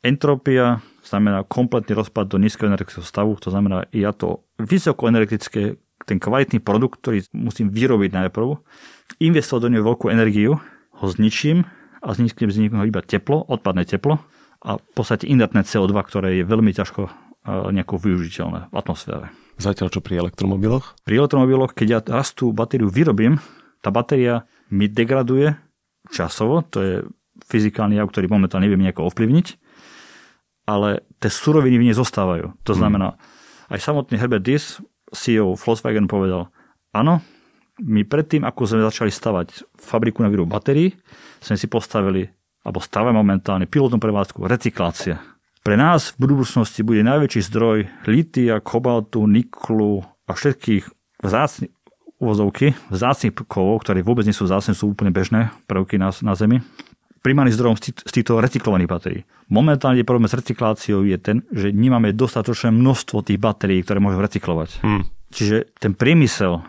entropia 0.00 0.80
znamená 1.04 1.44
kompletný 1.44 1.96
rozpad 1.96 2.28
do 2.28 2.36
nízkeho 2.40 2.68
energetického 2.68 3.04
stavu. 3.04 3.36
To 3.40 3.48
znamená, 3.52 3.88
ja 3.92 4.12
to 4.12 4.44
vysokoenergetické, 4.60 5.80
ten 6.04 6.18
kvalitný 6.20 6.60
produkt, 6.60 7.00
ktorý 7.04 7.24
musím 7.32 7.72
vyrobiť 7.72 8.12
najprv, 8.12 8.60
investovať 9.20 9.60
do 9.64 9.70
neho 9.72 9.84
veľkú 9.84 10.12
energiu, 10.12 10.60
ho 11.00 11.06
zničím 11.08 11.64
a 12.00 12.12
z 12.16 12.32
vznikne 12.32 12.84
iba 12.84 13.00
teplo, 13.04 13.44
odpadné 13.48 13.88
teplo 13.88 14.20
a 14.60 14.76
v 14.76 14.92
podstate 14.92 15.24
inertné 15.24 15.64
CO2, 15.64 15.92
ktoré 16.04 16.40
je 16.40 16.44
veľmi 16.44 16.72
ťažko 16.76 17.08
nejako 17.48 17.96
využiteľné 17.96 18.68
v 18.68 18.76
atmosfére. 18.76 19.32
Zatiaľ 19.56 19.88
čo 19.92 20.04
pri 20.04 20.20
elektromobiloch? 20.20 21.00
Pri 21.04 21.20
elektromobiloch, 21.20 21.72
keď 21.72 21.86
ja 21.88 22.00
raz 22.20 22.36
tú 22.36 22.52
batériu 22.52 22.92
vyrobím, 22.92 23.40
tá 23.80 23.88
batéria 23.88 24.44
mi 24.68 24.88
degraduje 24.88 25.56
časovo, 26.12 26.60
to 26.68 26.78
je 26.80 26.94
fyzikálny 27.48 27.96
jav, 27.96 28.12
ktorý 28.12 28.28
momentálne 28.28 28.68
neviem 28.68 28.84
nejako 28.84 29.08
ovplyvniť, 29.08 29.46
ale 30.68 31.04
tie 31.18 31.32
suroviny 31.32 31.76
v 31.80 31.84
nej 31.90 31.96
zostávajú. 31.96 32.52
To 32.68 32.72
hmm. 32.76 32.80
znamená, 32.80 33.08
hmm. 33.16 33.72
aj 33.76 33.80
samotný 33.80 34.16
Herbert 34.20 34.44
Diss, 34.44 34.80
CEO 35.10 35.56
Volkswagen 35.56 36.06
povedal, 36.06 36.52
áno, 36.92 37.24
my 37.80 38.04
predtým, 38.04 38.44
ako 38.44 38.68
sme 38.68 38.84
začali 38.84 39.08
stavať 39.08 39.64
fabriku 39.80 40.20
na 40.20 40.28
výrobu 40.28 40.52
batérií, 40.52 40.92
sme 41.40 41.56
si 41.56 41.66
postavili 41.66 42.28
alebo 42.64 42.84
stave 42.84 43.10
momentálne 43.14 43.64
pilotnú 43.64 43.96
prevádzku 44.00 44.44
recyklácia. 44.44 45.20
Pre 45.60 45.76
nás 45.76 46.16
v 46.16 46.24
budúcnosti 46.24 46.80
bude 46.80 47.04
najväčší 47.04 47.40
zdroj 47.52 47.78
litia, 48.08 48.64
kobaltu, 48.64 49.28
niklu 49.28 50.04
a 50.24 50.32
všetkých 50.32 50.88
vzácnych 51.20 51.72
uvozovky, 52.20 52.76
vzácnych 52.92 53.32
kovov, 53.48 53.84
ktoré 53.84 54.04
vôbec 54.04 54.28
nie 54.28 54.36
sú 54.36 54.44
vzácne, 54.44 54.76
sú 54.76 54.92
úplne 54.92 55.08
bežné 55.08 55.52
prvky 55.64 55.96
na, 55.96 56.12
na 56.20 56.36
Zemi. 56.36 56.60
Primárny 57.20 57.52
zdrojom 57.52 57.76
z 57.76 58.12
týchto 58.12 58.40
recyklovaných 58.40 58.88
batérií. 58.88 59.20
Momentálne 59.52 60.00
problém 60.08 60.28
s 60.28 60.36
recykláciou 60.36 61.04
je 61.04 61.16
ten, 61.20 61.44
že 61.52 61.68
nemáme 61.68 62.16
dostatočné 62.16 62.72
množstvo 62.72 63.20
tých 63.24 63.36
batérií, 63.36 63.84
ktoré 63.84 64.00
môžeme 64.00 64.24
recyklovať. 64.24 64.80
Hmm. 64.80 65.04
Čiže 65.28 65.68
ten 65.76 65.92
priemysel 65.92 66.64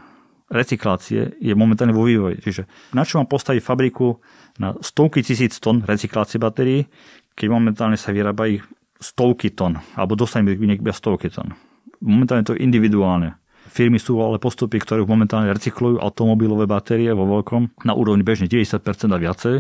recyklácie 0.52 1.40
je 1.40 1.54
momentálne 1.56 1.96
vo 1.96 2.04
vývoji. 2.04 2.44
Čiže 2.44 2.68
na 2.92 3.08
čo 3.08 3.24
mám 3.24 3.32
postaviť 3.32 3.64
fabriku 3.64 4.20
na 4.62 4.78
stovky 4.78 5.26
tisíc 5.26 5.58
tón 5.58 5.82
recyklácie 5.82 6.38
batérií, 6.38 6.86
keď 7.34 7.48
momentálne 7.50 7.98
sa 7.98 8.14
vyrába 8.14 8.46
ich 8.46 8.62
stovky 9.02 9.50
tón, 9.50 9.82
alebo 9.98 10.14
dostaneme 10.14 10.54
iba 10.54 10.94
stovky 10.94 11.34
tón. 11.34 11.58
Momentálne 11.98 12.46
to 12.46 12.54
je 12.54 12.62
individuálne. 12.62 13.42
Firmy 13.72 13.98
sú 13.98 14.20
ale 14.22 14.38
postupy, 14.38 14.78
ktoré 14.78 15.02
momentálne 15.02 15.50
recyklujú 15.50 15.98
automobilové 15.98 16.70
batérie 16.70 17.10
vo 17.16 17.26
veľkom 17.26 17.88
na 17.88 17.94
úrovni 17.98 18.22
bežne 18.22 18.46
90% 18.46 18.78
a 19.10 19.18
viacej. 19.18 19.56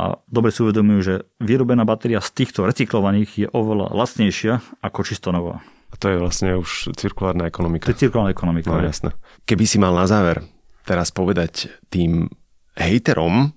A 0.00 0.18
dobre 0.26 0.50
si 0.50 0.64
uvedomujú, 0.64 1.00
že 1.04 1.14
vyrobená 1.38 1.84
batéria 1.84 2.18
z 2.24 2.32
týchto 2.32 2.64
recyklovaných 2.64 3.30
je 3.44 3.48
oveľa 3.52 3.92
lacnejšia 3.92 4.82
ako 4.82 5.00
čisto 5.04 5.30
nová. 5.30 5.60
A 5.92 5.94
to 6.00 6.08
je 6.08 6.16
vlastne 6.16 6.56
už 6.56 6.96
cirkulárna 6.96 7.44
ekonomika. 7.44 7.92
To 7.92 7.94
je 7.94 8.08
cirkulárna 8.08 8.32
ekonomika. 8.32 8.72
No, 8.72 8.80
jasné. 8.80 9.12
Keby 9.44 9.64
si 9.68 9.76
mal 9.76 9.92
na 9.92 10.08
záver 10.08 10.40
teraz 10.88 11.12
povedať 11.14 11.68
tým 11.92 12.32
hejterom 12.74 13.52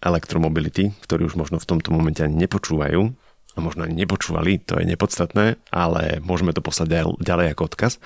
elektromobility, 0.00 0.96
ktorí 1.04 1.28
už 1.28 1.36
možno 1.36 1.60
v 1.60 1.68
tomto 1.68 1.92
momente 1.92 2.24
ani 2.24 2.36
nepočúvajú, 2.40 3.12
a 3.56 3.58
možno 3.58 3.82
ani 3.82 3.98
nepočúvali, 3.98 4.62
to 4.62 4.78
je 4.78 4.86
nepodstatné, 4.86 5.58
ale 5.74 6.22
môžeme 6.22 6.54
to 6.54 6.62
poslať 6.62 7.18
ďalej 7.18 7.46
ako 7.54 7.62
odkaz. 7.66 7.98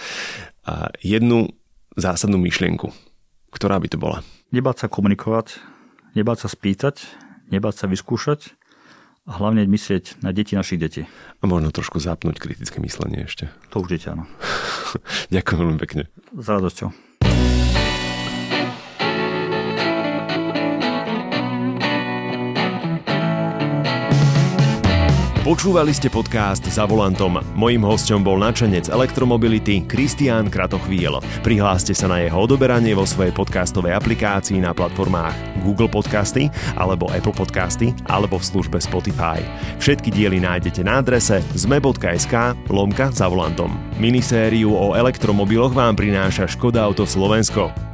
A 0.64 0.88
jednu 1.04 1.52
zásadnú 2.00 2.40
myšlienku, 2.40 2.90
ktorá 3.52 3.76
by 3.76 3.88
to 3.92 4.00
bola? 4.00 4.24
Nebáť 4.57 4.87
sa 4.87 4.87
komunikovať, 4.88 5.61
nebáť 6.16 6.46
sa 6.46 6.48
spýtať, 6.48 7.04
nebáť 7.52 7.85
sa 7.85 7.87
vyskúšať 7.90 8.57
a 9.28 9.40
hlavne 9.40 9.64
myslieť 9.68 10.24
na 10.24 10.33
deti 10.33 10.57
našich 10.57 10.80
detí. 10.80 11.02
A 11.40 11.44
možno 11.44 11.72
trošku 11.72 12.00
zapnúť 12.00 12.40
kritické 12.40 12.80
myslenie 12.80 13.28
ešte. 13.28 13.52
To 13.72 13.85
určite 13.85 14.16
áno. 14.16 14.24
Ďakujem 15.35 15.59
veľmi 15.61 15.78
pekne. 15.80 16.02
S 16.33 16.46
radosťou. 16.48 16.88
Počúvali 25.44 25.92
ste 25.92 26.09
podcast 26.09 26.64
Za 26.64 26.88
volantom. 26.88 27.37
Mojím 27.52 27.85
hostom 27.85 28.24
bol 28.24 28.40
načenec 28.40 28.88
elektromobility 28.88 29.85
Kristián 29.85 30.48
Kratochvíl. 30.48 31.20
Prihláste 31.44 31.92
sa 31.92 32.09
na 32.09 32.24
jeho 32.24 32.48
odoberanie 32.48 32.96
vo 32.96 33.04
svojej 33.04 33.37
podcastovej 33.37 33.92
aplikácii 33.92 34.64
na 34.64 34.72
platformách 34.72 35.61
Google 35.61 35.92
Podcasty 35.92 36.48
alebo 36.80 37.12
Apple 37.12 37.37
Podcasty 37.37 37.92
alebo 38.09 38.40
v 38.40 38.48
službe 38.57 38.80
Spotify. 38.80 39.44
Všetky 39.76 40.09
diely 40.16 40.40
nájdete 40.40 40.80
na 40.80 41.04
adrese 41.04 41.44
zme.sk 41.52 42.57
lomka 42.72 43.12
za 43.12 43.28
volantom. 43.28 43.68
Minisériu 44.00 44.72
o 44.72 44.96
elektromobiloch 44.96 45.76
vám 45.76 45.92
prináša 45.92 46.48
Škoda 46.48 46.88
Auto 46.88 47.04
Slovensko. 47.04 47.93